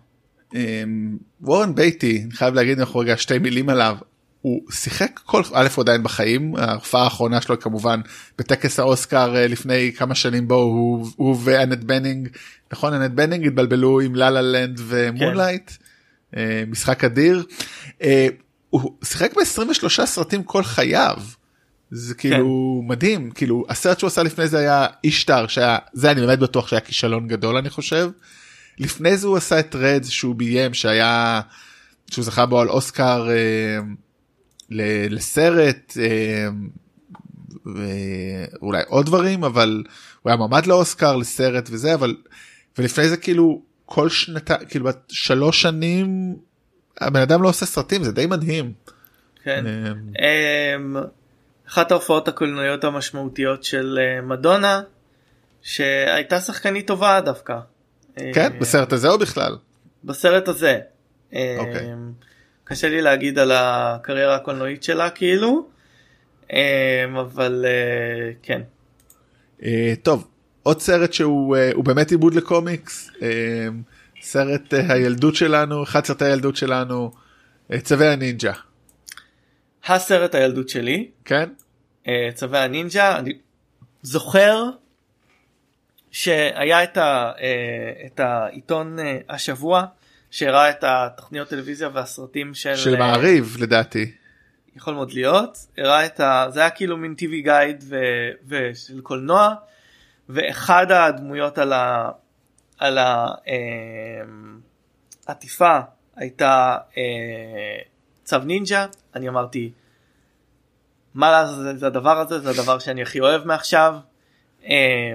[0.55, 3.97] אמ, וורן ביטי אני חייב להגיד אנחנו רגע שתי מילים עליו.
[4.43, 8.01] הוא שיחק כל א' הוא עדיין בחיים ההופעה האחרונה שלו כמובן
[8.39, 12.29] בטקס האוסקר אה, לפני כמה שנים בו הוא, הוא ואנט בנינג
[12.73, 15.71] נכון אנט בנינג התבלבלו עם לה לה לנד ומונלייט
[16.37, 17.45] אה, משחק אדיר.
[18.03, 18.29] אה,
[18.71, 21.19] הוא שיחק ב-23 סרטים כל חייו.
[21.91, 26.39] זה כאילו מדהים כאילו הסרט שהוא עשה לפני זה היה אישטר שהיה זה אני באמת
[26.39, 28.11] בטוח שהיה כישלון גדול אני חושב.
[28.81, 31.41] לפני זה הוא עשה את רדס שהוא ביים שהיה
[32.11, 33.79] שהוא זכה בו על אוסקר אה,
[34.71, 36.49] ל- לסרט אה,
[37.67, 39.83] ואולי עוד דברים אבל
[40.23, 42.17] הוא היה מועמד לאוסקר לסרט וזה אבל
[42.79, 46.37] ולפני זה כאילו כל שנתיים כאילו שלוש שנים
[47.01, 48.73] הבן אדם לא עושה סרטים זה די מדהים.
[49.45, 49.65] כן.
[49.67, 50.97] אה, אמ,
[51.69, 54.83] אחת ההופעות הקולנועיות המשמעותיות של אה, מדונה
[55.63, 57.59] שהייתה שחקנית טובה דווקא.
[58.17, 59.57] כן אה, בסרט הזה או בכלל.
[60.05, 60.79] בסרט הזה.
[61.33, 61.93] אוקיי.
[61.93, 62.13] אמ,
[62.65, 65.69] קשה לי להגיד על הקריירה הקולנועית שלה כאילו.
[66.53, 68.63] אמ, אבל אה, כן.
[69.65, 70.27] אה, טוב
[70.63, 73.29] עוד סרט שהוא אה, הוא באמת עיבוד לקומיקס אה,
[74.23, 77.11] סרט אה, הילדות שלנו אחד סרטי הילדות שלנו
[77.73, 78.53] אה, צווי הנינג'ה
[79.87, 81.49] הסרט הילדות שלי כן
[82.09, 83.33] אה, צווי הנינג'ה אני
[84.03, 84.65] זוכר
[86.11, 89.85] שהיה את, ה, אה, את העיתון אה, השבוע
[90.31, 94.13] שהראה את התוכניות טלוויזיה והסרטים של, של אה, מעריב לדעתי.
[94.77, 95.59] יכול מאוד להיות.
[95.79, 96.47] הראה את ה...
[96.49, 97.97] זה היה כאילו מין טיווי גייד ו...
[98.49, 99.55] ושל קולנוע
[100.29, 102.11] ואחד הדמויות על ה...
[102.79, 102.99] על
[105.27, 105.79] העטיפה
[106.17, 107.79] הייתה אה,
[108.25, 108.87] צו נינג'ה.
[109.15, 109.73] אני אמרתי
[111.15, 113.95] מה לעזאזל זה הדבר הזה זה הדבר שאני הכי אוהב מעכשיו.
[114.65, 115.15] אה, אה,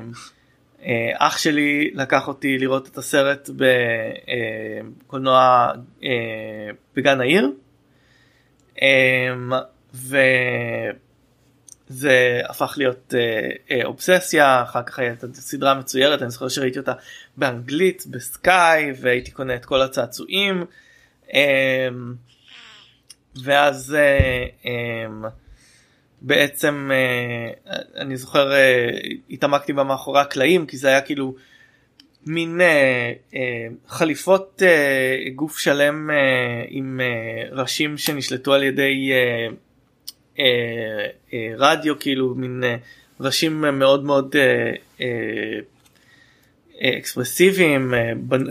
[1.14, 3.50] אח שלי לקח אותי לראות את הסרט
[5.08, 5.72] בקולנוע
[6.04, 7.52] אה, בגן העיר.
[8.82, 9.52] אמ,
[11.90, 16.94] וזה הפך להיות אה, אה, אובססיה אחר כך הייתה סדרה מצוירת אני זוכר שראיתי אותה
[17.38, 20.66] באנגלית בסקאי והייתי קונה את כל הצעצועים
[23.44, 24.48] ואז אה,
[26.22, 28.90] בעצם אה, אני זוכר אה,
[29.30, 31.36] התעמקתי בה מאחורי הקלעים כי זה היה כאילו
[32.26, 33.14] מין אה,
[33.88, 34.62] חליפות
[35.36, 36.10] גוף שלם
[36.68, 37.02] עם
[37.52, 39.12] ראשים שנשלטו על ידי
[41.58, 42.64] רדיו כאילו מין
[43.20, 44.36] ראשים מאוד מאוד
[46.82, 47.94] אקספרסיביים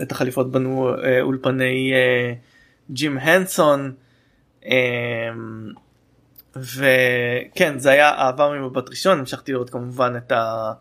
[0.01, 0.89] את החליפות בנו
[1.21, 1.93] אולפני
[2.91, 3.93] ג'ים הנסון
[6.55, 10.71] וכן זה היה אהבה ממבט ראשון המשכתי לראות כמובן את ה...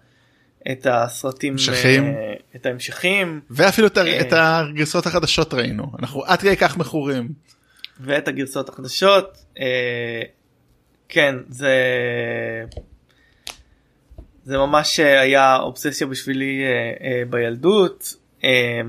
[0.73, 2.05] את הסרטים, המשכים.
[2.05, 4.21] אה, את ההמשכים ואפילו את אה.
[4.21, 7.29] את הגרסאות החדשות ראינו אנחנו עד כדי כך מכורים
[8.01, 9.39] ואת הגרסאות החדשות.
[9.59, 10.23] אה,
[11.09, 11.75] כן זה
[14.45, 16.63] זה ממש אה, היה אובססיה בשבילי
[17.31, 18.15] בילדות.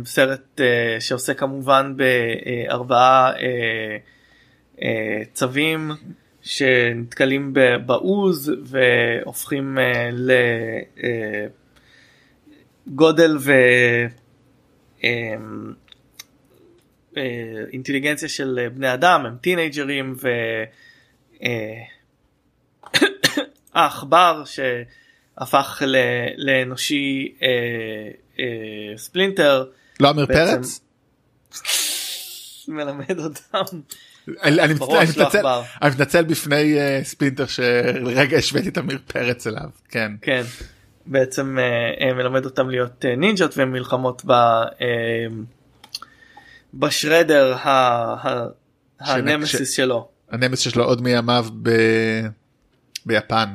[0.06, 0.62] סרט
[1.00, 3.32] שעושה כמובן בארבעה
[5.34, 5.92] צווים
[6.46, 7.54] שנתקלים
[7.86, 10.10] בעוז והופכים אה,
[12.88, 13.52] לגודל ו...
[15.04, 15.10] אה,
[17.18, 17.24] אה,
[17.74, 20.16] אינטליגנציה של אה, בני אדם הם טינאייג'רים
[23.74, 24.44] והעכבר
[25.36, 25.96] שהפך ל-
[26.38, 27.48] לאנושי אה,
[28.40, 28.46] אה,
[28.98, 29.66] ספלינטר.
[30.00, 30.82] לא עמיר בעצם- פרץ?
[32.68, 33.78] מלמד אותם
[34.44, 40.42] אני מתנצל- בפני אה, ספלינטר שלרגע השוויתי את עמיר פרץ אליו כן כן
[41.06, 44.66] בעצם אה, אה, מלמד אותם להיות נינג'ות ומלחמות ב, אה,
[46.74, 47.56] בשרדר
[49.00, 50.08] הנמסיס שלו.
[50.32, 52.26] הנמס שיש לו עוד מימיו ב-
[53.06, 53.50] ביפן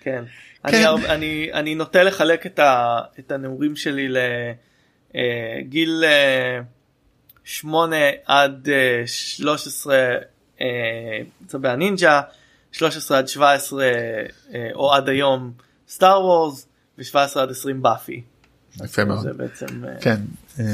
[0.00, 0.24] כן.
[0.68, 0.84] כן.
[0.86, 4.08] אני, אני, אני נוטה לחלק את, ה, את הנעורים שלי
[5.14, 6.04] לגיל
[7.48, 7.96] 8
[8.26, 9.96] עד אה, 13
[10.60, 10.66] אה,
[11.46, 12.20] צבי הנינג'ה,
[12.72, 13.90] 13 עד 17 אה,
[14.74, 15.52] או עד היום
[15.88, 16.66] סטאר וורס
[16.98, 18.22] ו-17 עד 20 באפי.
[18.84, 19.20] יפה מאוד.
[19.20, 20.20] זה בעצם אה, כן
[20.60, 20.64] אמ,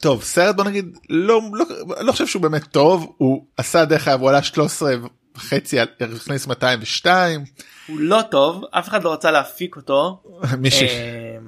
[0.00, 1.64] טוב סרט בוא נגיד לא לא
[2.00, 4.94] לא חושב שהוא באמת טוב הוא עשה דרך אגב הוא עלה 13
[5.36, 7.44] וחצי הכניס 202
[7.86, 10.22] הוא לא טוב אף אחד לא רצה להפיק אותו.
[10.58, 10.88] מישהי.
[10.88, 11.38] אה,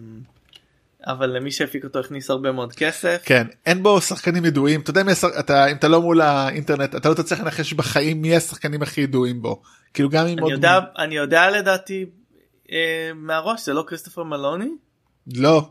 [1.07, 3.23] אבל מי שהפיק אותו הכניס הרבה מאוד כסף.
[3.25, 4.81] כן אין בו שחקנים ידועים.
[4.81, 5.29] אתה יודע מי השח...
[5.39, 9.43] אתה אם אתה לא מול האינטרנט אתה לא תצליח לנחש בחיים מי השחקנים הכי ידועים
[9.43, 9.63] בו.
[9.95, 12.07] כאילו גם אם אני עוד יודע אני יודע לדעתי
[12.73, 14.71] אה, מהראש זה לא כריסטופר מלוני?
[15.35, 15.69] לא.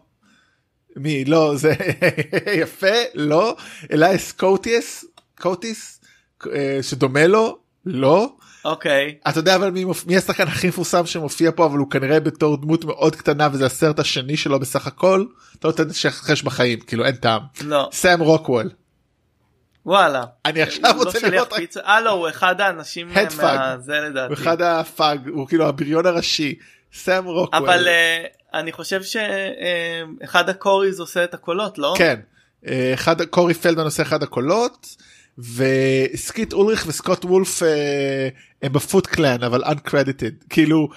[0.95, 1.25] מי?
[1.25, 1.73] לא זה
[2.61, 3.55] יפה לא.
[3.91, 5.05] אלייס קוטיס
[5.39, 6.01] קוטיס
[6.53, 7.57] אה, שדומה לו?
[7.85, 12.19] לא אוקיי אתה יודע אבל מי, מי השחקן הכי מפורסם שמופיע פה אבל הוא כנראה
[12.19, 15.25] בתור דמות מאוד קטנה וזה הסרט השני שלו בסך הכל
[15.59, 18.69] אתה לא תנחש בחיים כאילו אין טעם לא סאם רוקוול
[19.85, 20.23] וואלה.
[20.45, 23.79] אני עכשיו לא רוצה לראות רק- פיצה אה לא הוא אחד האנשים Head מה- thug.
[23.79, 24.27] זה לדעתי.
[24.27, 26.55] הוא אחד ה thug הוא כאילו הבריון הראשי
[26.93, 31.93] סאם רוקוול אבל אה, אני חושב שאחד ה Coreys עושה את הקולות לא?
[31.97, 32.19] כן
[32.67, 34.87] אה, אחד קורי פלדמן עושה אחד הקולות
[35.37, 38.29] וסקיט אולריך וסקוט וולף אה,
[38.61, 40.45] הם ב Foot Clan אבל uncredited.
[40.49, 40.89] כאילו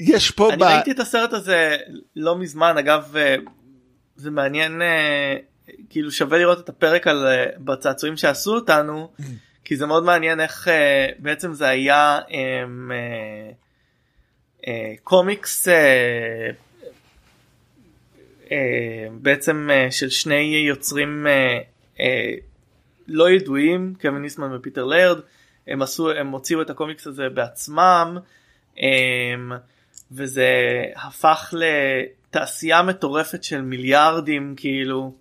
[0.00, 0.62] יש פה אני ב...
[0.62, 1.76] ראיתי את הסרט הזה
[2.16, 3.36] לא מזמן אגב אה,
[4.16, 4.82] זה מעניין
[5.90, 7.26] כאילו שווה לראות את הפרק על
[7.58, 9.10] בצעצועים שעשו אותנו
[9.64, 10.68] כי זה מאוד מעניין איך
[11.18, 12.92] בעצם זה היה הם,
[15.04, 15.68] קומיקס
[19.12, 21.26] בעצם של שני יוצרים
[23.08, 25.20] לא ידועים קווין ניסמן ופיטר לרד
[25.66, 28.18] הם עשו הם הוציאו את הקומיקס הזה בעצמם
[28.78, 29.52] הם,
[30.12, 30.48] וזה
[30.96, 35.14] הפך לתעשייה מטורפת של מיליארדים כאילו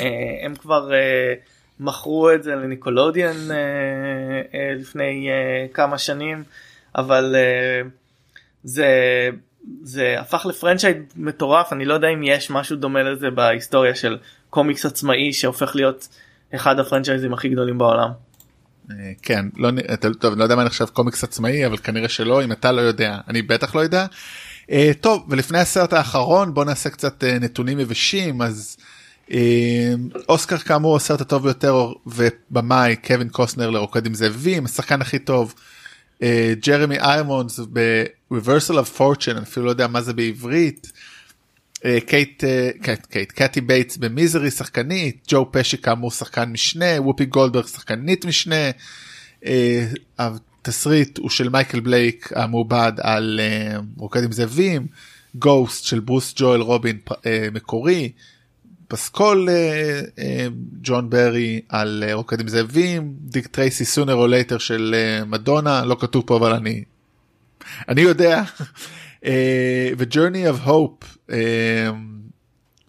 [0.00, 0.06] אה,
[0.42, 1.34] הם כבר אה,
[1.80, 5.28] מכרו את זה לניקולודיאן אה, לפני
[5.72, 6.44] כמה שנים
[6.96, 7.36] אבל
[8.64, 8.88] זה
[9.82, 14.18] זה הפך לפרנצ'ייד מטורף אני לא יודע אם יש משהו דומה לזה בהיסטוריה של
[14.50, 16.08] קומיקס עצמאי שהופך להיות
[16.54, 18.10] אחד הפרנצ'ייזים הכי גדולים בעולם.
[18.90, 19.70] אה, כן לא
[20.20, 23.42] טוב לא יודע מה נחשב קומיקס עצמאי אבל כנראה שלא אם אתה לא יודע אני
[23.42, 24.06] בטח לא יודע.
[24.70, 28.76] אה, טוב ולפני הסרט האחרון בוא נעשה קצת אה, נתונים יבשים אז
[30.28, 35.54] אוסקר כאמור הסרט הטוב ביותר ובמאי קווין קוסנר לרוקד עם זאבים השחקן הכי טוב
[36.66, 40.92] ג'רמי איימונס ב-reversal of fortune אני אפילו לא יודע מה זה בעברית.
[41.84, 47.24] אה, קייט אה, קייט קייט קטי בייטס במיזרי שחקנית ג'ו פשי כאמור שחקן משנה וופי
[47.24, 48.70] גולדברג שחקנית משנה.
[49.46, 49.86] אה,
[50.18, 53.40] התסריט הוא של מייקל בלייק המעובד על
[53.96, 54.86] רוקד עם זאבים
[55.34, 56.98] גוסט של ברוס ג'ואל רובין
[57.52, 58.12] מקורי
[58.88, 59.48] פסקול
[60.82, 64.94] ג'ון ברי על רוקד עם זאבים דיק טרייסי Sooner or Later של
[65.26, 66.84] מדונה לא כתוב פה אבל אני
[67.88, 68.42] אני יודע
[69.98, 71.90] ו-Journey of Hope אה,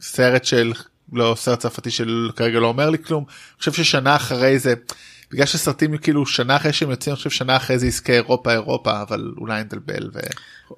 [0.02, 0.74] סרט של
[1.14, 4.74] לא סרט צרפתי של כרגע לא אומר לי כלום אני חושב ששנה אחרי זה
[5.32, 9.02] בגלל שסרטים כאילו שנה אחרי שהם יוצאים אני חושב שנה אחרי זה יזכה אירופה אירופה
[9.02, 10.10] אבל אולי נדלבל.
[10.14, 10.20] ו...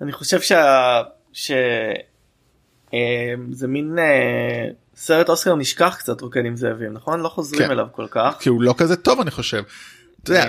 [0.02, 1.02] אני חושב שה...
[1.34, 1.52] ש...
[2.94, 7.72] אה, זה מין אה, סרט אוסקר נשכח קצת רוקד עם זאבים נכון לא חוזרים כן.
[7.72, 9.64] אליו כל כך כי הוא לא כזה טוב אני חושב.
[10.30, 10.46] יודע,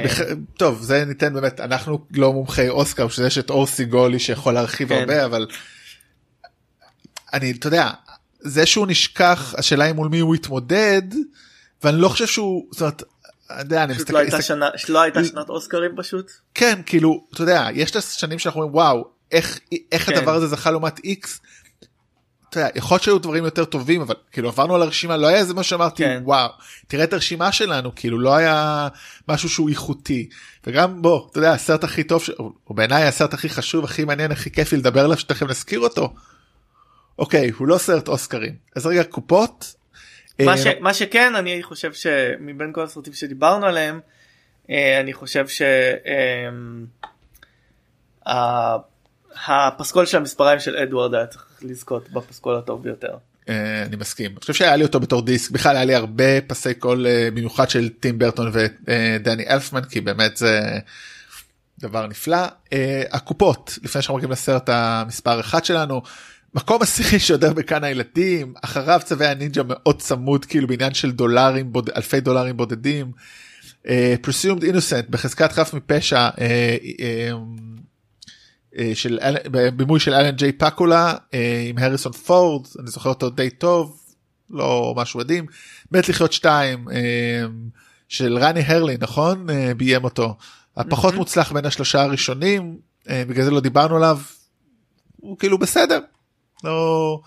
[0.59, 4.89] טוב זה ניתן באמת אנחנו לא מומחי אוסקר שזה יש את אורסי גולי שיכול להרחיב
[4.89, 4.95] כן.
[4.95, 5.47] הרבה אבל
[7.33, 7.91] אני אתה יודע
[8.41, 11.03] זה שהוא נשכח השאלה היא מול מי הוא התמודד
[11.83, 13.03] ואני לא חושב שהוא זאת אומרת.
[13.59, 16.31] יודע, אני מסתכל, לא הייתה, שנה, לא הייתה שנת אוסקרים פשוט?
[16.55, 19.61] כן כאילו אתה יודע יש את השנים שאנחנו אומרים וואו איך
[19.93, 20.17] איך כן.
[20.17, 21.41] הדבר הזה זכה לעומת איקס.
[22.53, 25.39] אתה יודע, יכול להיות שהיו דברים יותר טובים אבל כאילו עברנו על הרשימה לא היה
[25.39, 26.23] איזה מה שאמרתי כן.
[26.25, 26.49] וואו
[26.87, 28.89] תראה את הרשימה שלנו כאילו לא היה
[29.29, 30.29] משהו שהוא איכותי
[30.67, 34.51] וגם בוא אתה יודע הסרט הכי טוב או בעיניי הסרט הכי חשוב הכי מעניין הכי
[34.51, 36.15] כיפי לדבר עליו שתכף נזכיר אותו
[37.19, 39.75] אוקיי הוא לא סרט אוסקרים אז רגע קופות.
[40.45, 44.01] מה, ש, מה שכן אני חושב שמבין כל הסרטים שדיברנו עליהם
[44.71, 45.47] אה, אני חושב
[49.47, 53.17] שהפסקול של המספריים של אדוארד היה צריך לזכות בפסקול הטוב ביותר.
[53.49, 56.75] אה, אני מסכים אני חושב שהיה לי אותו בתור דיסק בכלל היה לי הרבה פסי
[56.75, 60.61] קול אה, במיוחד של טים ברטון ודני אלפמן כי באמת זה
[61.81, 62.39] דבר נפלא
[63.13, 66.03] הקופות לפני שאנחנו מגיעים לסרט המספר אחד שלנו
[66.55, 71.91] מקום עשירי שעודר בכאן הילדים אחריו צווי הנינג'ה מאוד צמוד כאילו בעניין של דולרים בוד...
[71.97, 73.13] אלפי דולרים בודדים.
[73.85, 76.41] uh, presumed innocent בחזקת חף מפשע uh, uh,
[78.95, 79.19] של
[79.77, 81.37] בימוי של אלן ג'יי פקולה uh,
[81.69, 83.99] עם הריסון פורד אני זוכר אותו די טוב
[84.51, 85.47] לא משהו מדהים.
[85.93, 86.93] מת לחיות שתיים uh,
[88.09, 89.47] של רני הרלי נכון?
[89.77, 90.37] ביים אותו.
[90.77, 91.17] הפחות mm-hmm.
[91.17, 92.79] מוצלח בין השלושה הראשונים
[93.09, 94.19] בגלל זה לא דיברנו עליו
[95.17, 96.01] הוא כאילו בסדר.
[96.65, 97.21] לא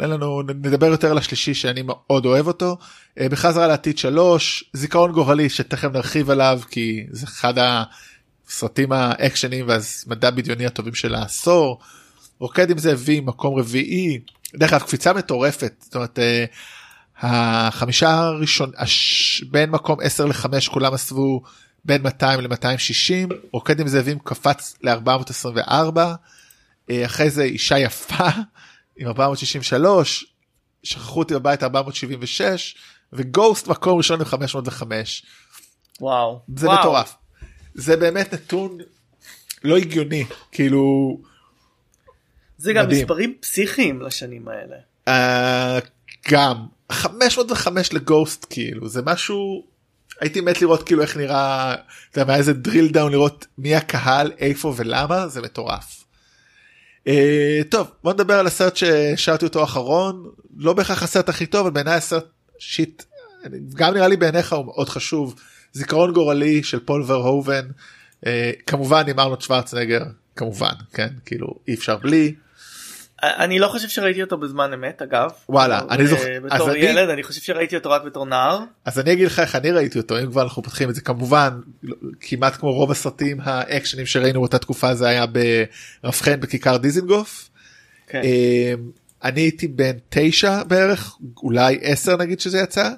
[0.00, 2.76] אין לנו נדבר יותר על השלישי שאני מאוד אוהב אותו.
[3.20, 7.54] אה, בחזרה לעתיד שלוש זיכרון גורלי שתכף נרחיב עליו כי זה אחד
[8.48, 11.80] הסרטים האקשנים והמדע בדיוני הטובים של העשור.
[12.38, 14.20] רוקד עם זאבים מקום רביעי
[14.54, 16.44] דרך אגב קפיצה מטורפת זאת אומרת אה,
[17.18, 21.42] החמישה הראשון הש, בין מקום 10 ל-5 כולם עשו
[21.84, 25.98] בין 200 ל-260 רוקד עם זאבים קפץ ל-424
[26.90, 28.28] אה, אחרי זה אישה יפה
[28.98, 30.24] עם 463
[30.82, 32.76] שכחו אותי בבית 476
[33.12, 35.26] וגוסט מקום ראשון עם 505.
[36.00, 36.80] וואו זה וואו.
[36.80, 37.16] מטורף.
[37.74, 38.78] זה באמת נתון
[39.64, 41.18] לא הגיוני כאילו.
[42.58, 43.00] זה גם מדהים.
[43.02, 44.76] מספרים פסיכיים לשנים האלה.
[45.08, 45.84] Uh,
[46.30, 46.56] גם
[46.92, 49.64] 505 לגוסט כאילו זה משהו
[50.20, 51.74] הייתי מת לראות כאילו איך נראה
[52.14, 56.04] זה היה איזה דריל דאון לראות מי הקהל איפה ולמה זה מטורף.
[57.08, 57.10] Uh,
[57.68, 61.94] טוב בוא נדבר על הסרט ששאלתי אותו אחרון לא בהכרח הסרט הכי טוב אבל בעיניי
[61.94, 62.24] הסרט
[62.58, 63.02] shit
[63.74, 65.34] גם נראה לי בעיניך הוא מאוד חשוב
[65.74, 67.66] זיכרון גורלי של פול ורהובן
[68.26, 70.02] אה, כמובן עם ארנולד שוורצנגר
[70.36, 72.34] כמובן כן כאילו אי אפשר בלי.
[73.22, 75.30] אני לא חושב שראיתי אותו בזמן אמת אגב.
[75.48, 76.24] וואלה אני זוכר.
[76.42, 77.12] בתור ילד אני...
[77.12, 78.60] אני חושב שראיתי אותו רק בתור נער.
[78.84, 81.60] אז אני אגיד לך איך אני ראיתי אותו אם כבר אנחנו פותחים את זה כמובן
[82.20, 87.50] כמעט כמו רוב הסרטים האקשנים שראינו באותה תקופה זה היה ברב חן בכיכר דיזינגוף.
[88.08, 88.20] כן.
[88.24, 88.74] אה,
[89.24, 92.90] אני הייתי בן תשע בערך אולי עשר נגיד שזה יצא.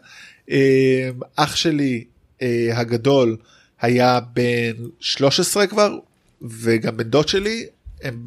[0.51, 2.05] אה, אח שלי
[2.43, 3.37] אה, הגדול
[3.81, 5.95] היה בן 13 כבר
[6.43, 7.67] וגם בן דוד שלי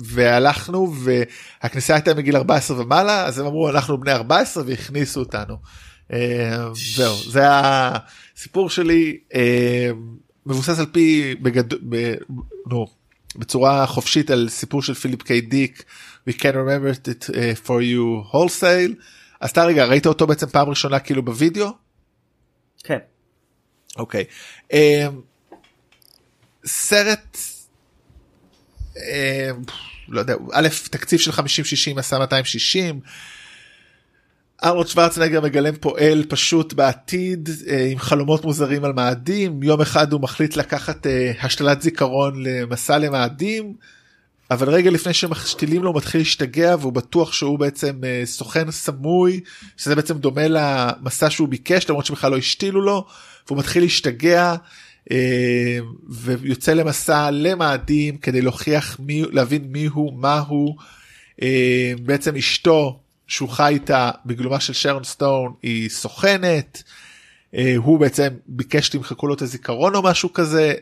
[0.03, 5.55] והלכנו והכניסה הייתה מגיל 14 ומעלה אז הם אמרו אנחנו בני 14 והכניסו אותנו.
[6.13, 9.17] אה, זהו זה הסיפור שלי
[10.45, 11.73] מבוסס על פי בגד...
[11.89, 12.13] ב...
[12.69, 12.87] נו,
[13.35, 15.83] בצורה חופשית על סיפור של פיליפ קיי דיק
[16.29, 18.93] we can remember it uh, for you wholesale
[19.39, 21.69] אז אתה רגע ראית אותו בעצם פעם ראשונה כאילו בווידאו?
[22.83, 22.97] כן.
[23.97, 24.23] אוקיי.
[24.73, 24.75] Um,
[26.65, 27.37] סרט
[28.95, 29.71] um,
[30.07, 32.99] לא יודע א' תקציב של 50-60 עשה 260.
[34.63, 40.21] ארנולד שוורצנגר מגלם פועל פשוט בעתיד אה, עם חלומות מוזרים על מאדים יום אחד הוא
[40.21, 43.73] מחליט לקחת אה, השתלת זיכרון למסע למאדים
[44.51, 49.39] אבל רגע לפני שמשתילים לו הוא מתחיל להשתגע והוא בטוח שהוא בעצם אה, סוכן סמוי
[49.77, 53.05] שזה בעצם דומה למסע שהוא ביקש למרות שבכלל לא השתילו לו
[53.49, 54.55] והוא מתחיל להשתגע
[55.11, 55.77] אה,
[56.09, 60.75] ויוצא למסע למאדים כדי להוכיח מי להבין מי הוא מה הוא
[61.41, 66.83] אה, בעצם אשתו שהוא חי איתה בגלומה של שרון סטון היא סוכנת
[67.77, 70.73] הוא בעצם ביקש שתמחקו לו את הזיכרון או משהו כזה.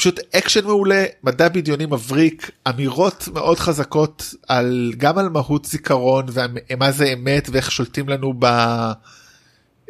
[0.00, 6.92] פשוט אקשן מעולה מדע בדיוני מבריק אמירות מאוד חזקות על גם על מהות זיכרון ומה
[6.92, 8.44] זה אמת ואיך שולטים לנו ב...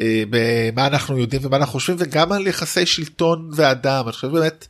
[0.01, 4.67] אה, במה אנחנו יודעים ומה אנחנו חושבים וגם על יחסי שלטון ואדם אני חושב באמת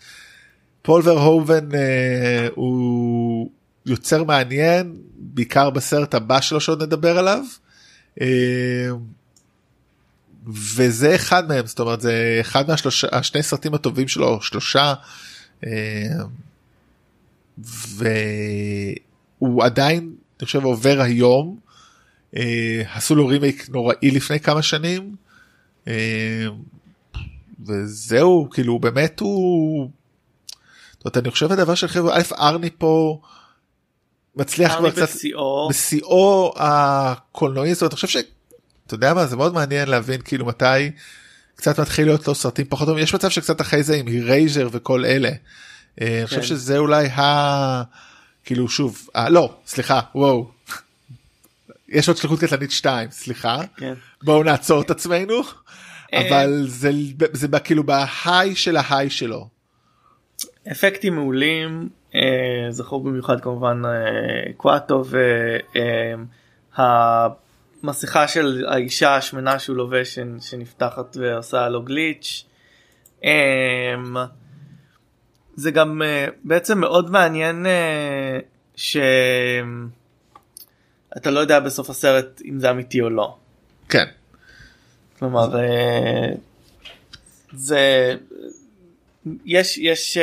[0.83, 3.51] פול ורהובן אה, הוא
[3.87, 7.43] יוצר מעניין בעיקר בסרט הבא שלו שעוד נדבר עליו.
[8.21, 8.91] אה,
[10.75, 14.95] וזה אחד מהם זאת אומרת זה אחד מהשלושה השני סרטים הטובים שלו שלושה
[19.39, 21.59] והוא עדיין אני חושב עובר היום.
[22.37, 25.17] אה, עשו לו רימייק נוראי לפני כמה שנים.
[25.89, 26.47] אה,
[27.67, 29.91] וזהו כאילו באמת הוא.
[31.05, 33.21] זאת אני חושב הדבר של חבר'ה א' ארני פה
[34.37, 35.09] מצליח כבר קצת
[35.71, 36.53] בשיאו.
[36.57, 37.75] הקולנועי.
[37.75, 40.91] זאת אומרת אני חושב שאתה יודע מה זה מאוד מעניין להבין כאילו מתי
[41.61, 45.05] קצת מתחיל להיות לו סרטים פחות טובים יש מצב שקצת אחרי זה עם הירייזר וכל
[45.05, 45.31] אלה.
[46.01, 46.47] אה, אני חושב כן.
[46.47, 47.83] שזה אולי ה...
[48.45, 49.09] כאילו שוב.
[49.29, 50.51] לא סליחה וואו.
[51.89, 53.95] יש עוד שליחות קטלנית 2 סליחה כן.
[54.23, 55.41] בואו נעצור את עצמנו
[56.15, 56.91] אה, אבל זה
[57.33, 59.49] זה כאילו בהיי של ההיי שלו.
[60.73, 62.21] אפקטים מעולים אה,
[62.71, 63.83] זכור במיוחד כמובן
[64.57, 65.05] קואטו
[66.77, 67.29] וה...
[67.83, 72.45] המסכה של האישה השמנה שהוא לובש שנפתחת ועושה לו גליץ'.
[73.25, 74.17] אמ,
[75.55, 78.39] זה גם אה, בעצם מאוד מעניין אה,
[78.77, 79.01] שאתה
[81.31, 83.37] לא יודע בסוף הסרט אם זה אמיתי או לא.
[83.89, 84.05] כן.
[85.19, 86.33] כלומר אה,
[87.53, 88.15] זה
[89.45, 90.19] יש יש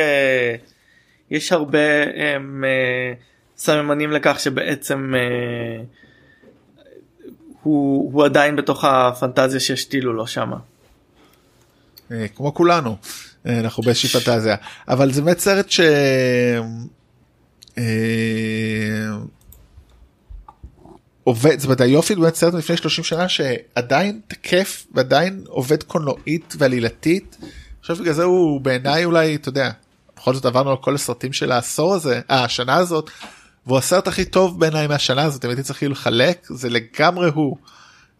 [1.31, 1.79] יש הרבה
[3.57, 5.13] סממנים לכך שבעצם
[7.63, 10.57] הוא, הוא עדיין בתוך הפנטזיה שהשתילו לו שמה.
[12.11, 12.95] אה, כמו כולנו
[13.47, 14.55] אה, אנחנו באיזושהי פנטזיה
[14.87, 15.79] אבל זה באמת סרט ש...
[17.77, 17.83] אה,
[21.23, 27.37] עובד, זאת אומרת היופי באמת סרט לפני 30 שנה שעדיין תקף ועדיין עובד קולנועית ועלילתית.
[27.79, 29.71] עכשיו בגלל זה הוא בעיניי אולי אתה יודע
[30.17, 33.09] בכל זאת עברנו על כל הסרטים של העשור הזה השנה הזאת
[33.67, 37.57] והוא הסרט הכי טוב בעיניי מהשנה הזאת אם הייתי צריך כאילו לחלק זה לגמרי הוא.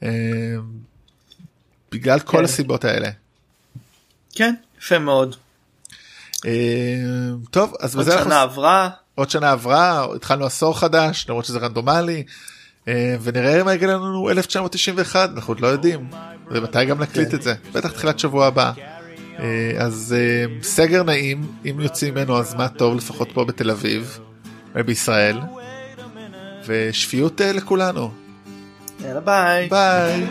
[0.03, 0.10] אה,
[1.91, 2.44] בגלל כל כן.
[2.44, 3.10] הסיבות האלה.
[4.36, 5.36] כן יפה מאוד.
[6.45, 6.52] אה,
[7.52, 8.34] טוב אז עוד שנה אנחנו...
[8.34, 12.24] עברה עוד שנה עברה התחלנו עשור חדש למרות שזה רנדומלי.
[12.88, 16.10] אה, ונראה מה יגיע לנו 1991 אנחנו עוד לא יודעים
[16.52, 18.72] ומתי גם נקליט את זה בטח תחילת שבוע הבא.
[19.80, 20.15] אז
[20.61, 24.19] סגר נעים אם יוצאים ממנו אז מה טוב לפחות פה בתל אביב.
[24.84, 25.40] בישראל,
[26.66, 28.12] ושפיות אה, לכולנו.
[29.04, 29.70] יאללה ביי.
[29.70, 30.28] ביי.